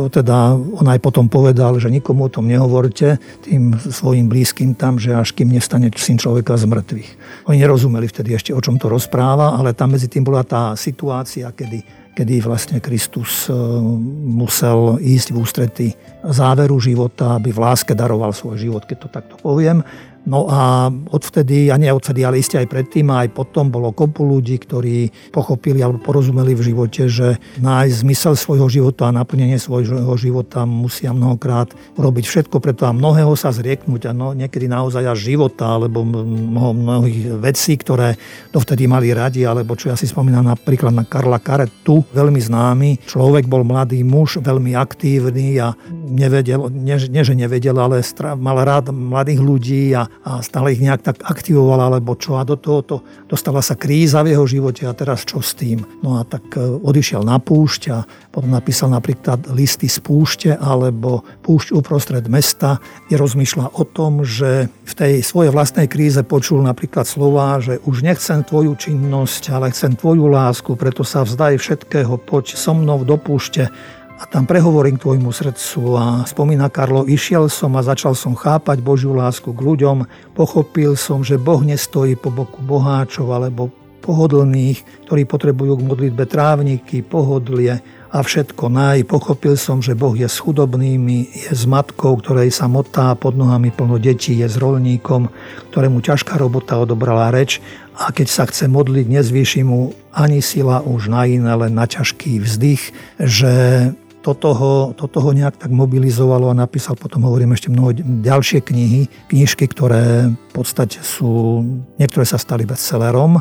teda 0.09 0.57
on 0.57 0.88
aj 0.88 0.99
potom 1.04 1.28
povedal, 1.28 1.76
že 1.76 1.92
nikomu 1.92 2.26
o 2.26 2.33
tom 2.33 2.49
nehovorte 2.49 3.21
tým 3.45 3.76
svojim 3.76 4.33
blízkym 4.33 4.73
tam, 4.73 4.97
že 4.97 5.12
až 5.12 5.37
kým 5.37 5.52
nestane 5.52 5.92
syn 5.92 6.16
človeka 6.16 6.57
z 6.57 6.64
mŕtvych. 6.64 7.11
Oni 7.52 7.61
nerozumeli 7.61 8.09
vtedy 8.09 8.33
ešte, 8.33 8.57
o 8.57 8.64
čom 8.64 8.80
to 8.80 8.88
rozpráva, 8.88 9.61
ale 9.61 9.76
tam 9.76 9.92
medzi 9.92 10.09
tým 10.09 10.25
bola 10.25 10.40
tá 10.40 10.73
situácia, 10.73 11.52
kedy 11.52 12.09
kedy 12.18 12.42
vlastne 12.42 12.83
Kristus 12.83 13.47
e, 13.47 13.54
musel 14.26 14.99
ísť 14.99 15.30
v 15.30 15.37
ústrety 15.38 15.87
záveru 16.26 16.75
života, 16.83 17.38
aby 17.38 17.54
v 17.54 17.62
láske 17.62 17.95
daroval 17.95 18.35
svoj 18.35 18.59
život, 18.59 18.83
keď 18.83 19.07
to 19.07 19.09
takto 19.14 19.35
poviem. 19.38 19.87
No 20.26 20.50
a 20.50 20.90
odvtedy, 20.90 21.70
a 21.70 21.78
nie 21.78 21.88
odvtedy, 21.88 22.26
ale 22.26 22.42
iste 22.42 22.58
aj 22.58 22.68
predtým, 22.68 23.08
a 23.14 23.25
aj 23.25 23.32
potom 23.32 23.70
bolo 23.70 23.94
kopu 23.94 24.26
ľudí, 24.26 24.58
ktorí 24.60 25.30
pochopili 25.30 25.80
alebo 25.80 26.02
porozumeli 26.02 26.52
v 26.52 26.75
živote, 26.75 27.06
že 27.06 27.40
nájsť 27.62 27.94
zmysel 28.02 28.34
svojho 28.34 28.68
života 28.68 29.08
a 29.08 29.14
naplnenie 29.14 29.56
svojho 29.56 30.12
života 30.20 30.68
musia 30.68 31.16
mnohokrát 31.16 31.72
urobiť 31.96 32.25
všetko 32.28 32.60
preto 32.60 32.84
a 32.84 32.92
mnohého 32.92 33.32
sa 33.38 33.54
zrieknúť 33.54 34.10
a 34.10 34.12
no, 34.12 34.37
niekedy 34.37 34.68
naozaj 34.68 35.06
až 35.06 35.32
života 35.32 35.78
alebo 35.78 36.04
mnoho, 36.04 36.76
mnohých 36.76 37.38
vecí, 37.40 37.78
ktoré 37.80 38.20
dovtedy 38.52 38.84
mali 38.84 39.16
radi, 39.16 39.48
alebo 39.48 39.76
čo 39.80 39.92
ja 39.92 39.96
si 39.96 40.04
spomínam 40.04 40.44
napríklad 40.44 40.92
na 40.92 41.08
Karla 41.08 41.40
Karetu, 41.40 42.04
veľmi 42.12 42.40
známy. 42.40 42.90
Človek 43.08 43.48
bol 43.48 43.64
mladý 43.64 44.04
muž, 44.04 44.40
veľmi 44.44 44.76
aktívny 44.76 45.56
a 45.56 45.72
nevedel, 45.90 46.68
nie, 46.68 46.96
nie 47.08 47.22
že 47.25 47.34
nevedel, 47.37 47.76
ale 47.80 48.04
mal 48.37 48.60
rád 48.60 48.92
mladých 48.92 49.40
ľudí 49.40 49.82
a 49.96 50.08
a 50.26 50.42
stále 50.42 50.75
ich 50.75 50.82
nejak 50.82 51.02
tak 51.02 51.16
aktivovala, 51.22 51.90
alebo 51.90 52.18
čo. 52.18 52.38
A 52.38 52.46
do 52.46 52.58
toho 52.58 52.80
to 52.82 52.96
dostala 53.30 53.62
sa 53.62 53.78
kríza 53.78 54.22
v 54.22 54.34
jeho 54.34 54.44
živote 54.46 54.87
a 54.87 54.96
teraz 54.96 55.22
čo 55.22 55.42
s 55.42 55.54
tým? 55.54 55.82
No 56.02 56.18
a 56.18 56.26
tak 56.26 56.54
e, 56.54 56.62
odišiel 56.62 57.22
na 57.22 57.38
púšť 57.38 57.82
a 57.94 58.02
potom 58.32 58.50
napísal 58.50 58.90
napríklad 58.90 59.50
listy 59.54 59.87
z 59.87 59.98
púšte 60.02 60.50
alebo 60.54 61.26
púšť 61.42 61.75
uprostred 61.75 62.26
mesta, 62.26 62.82
kde 63.06 63.16
rozmýšľa 63.18 63.78
o 63.78 63.84
tom, 63.87 64.22
že 64.26 64.70
v 64.87 64.94
tej 64.94 65.12
svojej 65.22 65.50
vlastnej 65.54 65.87
kríze 65.90 66.20
počul 66.22 66.62
napríklad 66.62 67.06
slova, 67.06 67.58
že 67.62 67.82
už 67.84 68.06
nechcem 68.06 68.42
tvoju 68.42 68.75
činnosť, 68.78 69.54
ale 69.54 69.72
chcem 69.75 69.94
tvoju 69.96 70.28
lásku, 70.28 70.75
preto 70.75 71.02
sa 71.02 71.25
vzdaj 71.25 71.58
všetkého, 71.58 72.20
poď 72.20 72.54
so 72.54 72.72
mnou 72.75 73.02
do 73.02 73.16
púšte 73.18 73.68
a 74.18 74.26
tam 74.26 74.50
prehovorím 74.50 74.98
k 74.98 75.06
tvojmu 75.06 75.30
srdcu 75.30 75.80
a 75.94 76.04
spomína 76.26 76.66
Karlo, 76.75 77.06
išiel 77.06 77.46
som 77.46 77.78
a 77.78 77.87
začal 77.87 78.18
som 78.18 78.34
chápať 78.34 78.82
Božiu 78.82 79.14
lásku 79.14 79.54
k 79.54 79.60
ľuďom, 79.62 80.10
pochopil 80.34 80.98
som, 80.98 81.22
že 81.22 81.38
Boh 81.38 81.62
nestojí 81.62 82.18
po 82.18 82.34
boku 82.34 82.58
boháčov 82.58 83.30
alebo 83.30 83.70
pohodlných, 84.02 85.06
ktorí 85.06 85.22
potrebujú 85.28 85.78
k 85.78 85.87
modlitbe 85.87 86.25
trávniky, 86.25 87.04
pohodlie 87.04 87.78
a 88.08 88.18
všetko 88.25 88.72
naj. 88.72 89.04
Pochopil 89.04 89.54
som, 89.60 89.84
že 89.84 89.92
Boh 89.92 90.16
je 90.16 90.25
s 90.25 90.40
chudobnými, 90.40 91.28
je 91.28 91.52
s 91.52 91.68
matkou, 91.68 92.16
ktorej 92.16 92.48
sa 92.48 92.72
motá 92.72 93.12
pod 93.12 93.37
nohami 93.37 93.68
plno 93.68 94.00
detí, 94.00 94.40
je 94.40 94.48
s 94.48 94.56
rolníkom, 94.56 95.28
ktorému 95.70 96.00
ťažká 96.00 96.40
robota 96.40 96.80
odobrala 96.80 97.28
reč 97.28 97.60
a 98.00 98.08
keď 98.08 98.26
sa 98.32 98.44
chce 98.48 98.70
modliť, 98.72 99.06
nezvýši 99.12 99.60
mu 99.66 99.92
ani 100.14 100.40
sila 100.40 100.80
už 100.80 101.12
na 101.12 101.28
iné, 101.28 101.52
len 101.52 101.76
na 101.76 101.84
ťažký 101.84 102.40
vzdych, 102.40 102.82
že 103.20 103.52
toto 104.22 104.54
ho, 104.54 104.75
toto 104.98 105.22
ho 105.22 105.30
nejak 105.30 105.56
tak 105.62 105.70
mobilizovalo 105.70 106.50
a 106.50 106.59
napísal 106.59 106.98
potom, 106.98 107.24
hovorím, 107.24 107.54
ešte 107.54 107.70
mnoho 107.70 107.94
ďalšie 108.02 108.61
knihy, 108.61 109.07
knižky, 109.31 109.70
ktoré 109.70 110.33
v 110.35 110.50
podstate 110.52 110.98
sú, 111.00 111.62
niektoré 111.96 112.26
sa 112.26 112.37
stali 112.37 112.66
bestsellerom. 112.66 113.40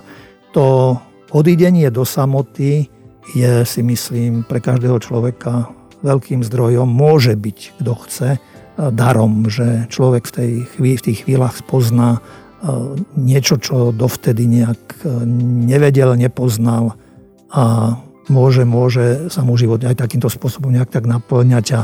To 0.53 0.97
odídenie 1.33 1.89
do 1.89 2.05
samoty 2.05 2.87
je, 3.35 3.53
si 3.65 3.81
myslím, 3.83 4.45
pre 4.47 4.63
každého 4.63 5.01
človeka 5.01 5.73
veľkým 6.05 6.45
zdrojom, 6.45 6.87
môže 6.87 7.33
byť, 7.33 7.59
kto 7.81 7.93
chce, 8.05 8.29
darom, 8.77 9.49
že 9.49 9.89
človek 9.89 10.29
v, 10.29 10.33
tej 10.33 10.51
chvíli, 10.77 10.95
v 11.01 11.05
tých 11.09 11.19
chvíľach 11.25 11.57
spozná 11.57 12.09
e, 12.17 12.19
niečo, 13.17 13.57
čo 13.57 13.89
dovtedy 13.89 14.45
nejak 14.45 15.01
e, 15.01 15.25
nevedel, 15.65 16.13
nepoznal 16.13 16.93
a 17.49 17.97
môže, 18.29 18.63
môže 18.63 19.31
sa 19.31 19.43
mu 19.43 19.55
život 19.59 19.79
aj 19.83 19.97
takýmto 19.97 20.27
spôsobom 20.27 20.71
nejak 20.71 20.91
tak 20.91 21.07
naplňať 21.07 21.65
a, 21.75 21.81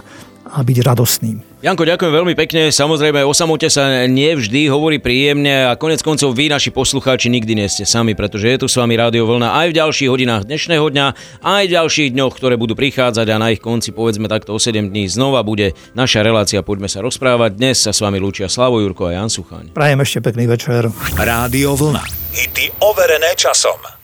a 0.53 0.58
byť 0.62 0.77
radostným. 0.84 1.53
Janko, 1.63 1.88
ďakujem 1.88 2.12
veľmi 2.12 2.36
pekne. 2.36 2.75
Samozrejme, 2.75 3.23
o 3.23 3.32
samote 3.32 3.71
sa 3.71 4.03
nevždy 4.03 4.67
hovorí 4.67 4.99
príjemne 4.99 5.71
a 5.71 5.79
konec 5.79 6.03
koncov 6.03 6.36
vy, 6.36 6.51
naši 6.51 6.75
poslucháči, 6.75 7.32
nikdy 7.32 7.56
nie 7.56 7.71
ste 7.71 7.88
sami, 7.88 8.19
pretože 8.19 8.51
je 8.51 8.58
tu 8.60 8.67
s 8.67 8.75
vami 8.75 8.99
Rádio 8.99 9.23
Vlna 9.23 9.56
aj 9.63 9.67
v 9.71 9.77
ďalších 9.79 10.12
hodinách 10.12 10.43
dnešného 10.43 10.84
dňa, 10.84 11.08
aj 11.39 11.63
v 11.63 11.73
ďalších 11.79 12.10
dňoch, 12.12 12.36
ktoré 12.36 12.60
budú 12.60 12.75
prichádzať 12.75 13.27
a 13.32 13.39
na 13.39 13.56
ich 13.56 13.63
konci, 13.63 13.95
povedzme 13.95 14.27
takto 14.27 14.51
o 14.51 14.60
7 14.60 14.91
dní, 14.91 15.08
znova 15.08 15.39
bude 15.47 15.71
naša 15.95 16.19
relácia 16.19 16.60
Poďme 16.60 16.91
sa 16.91 16.99
rozprávať. 16.99 17.56
Dnes 17.56 17.79
sa 17.79 17.95
s 17.95 18.03
vami 18.03 18.19
lúčia 18.19 18.51
Slavo 18.51 18.84
Jurko 18.84 19.08
a 19.08 19.15
Jan 19.15 19.32
Suchaň. 19.32 19.71
Prajem 19.71 20.03
ešte 20.03 20.19
pekný 20.19 20.51
večer. 20.51 20.91
Rádio 21.15 21.79
Vlna. 21.79 22.03
Hity 22.36 22.75
overené 22.84 23.39
časom. 23.39 24.02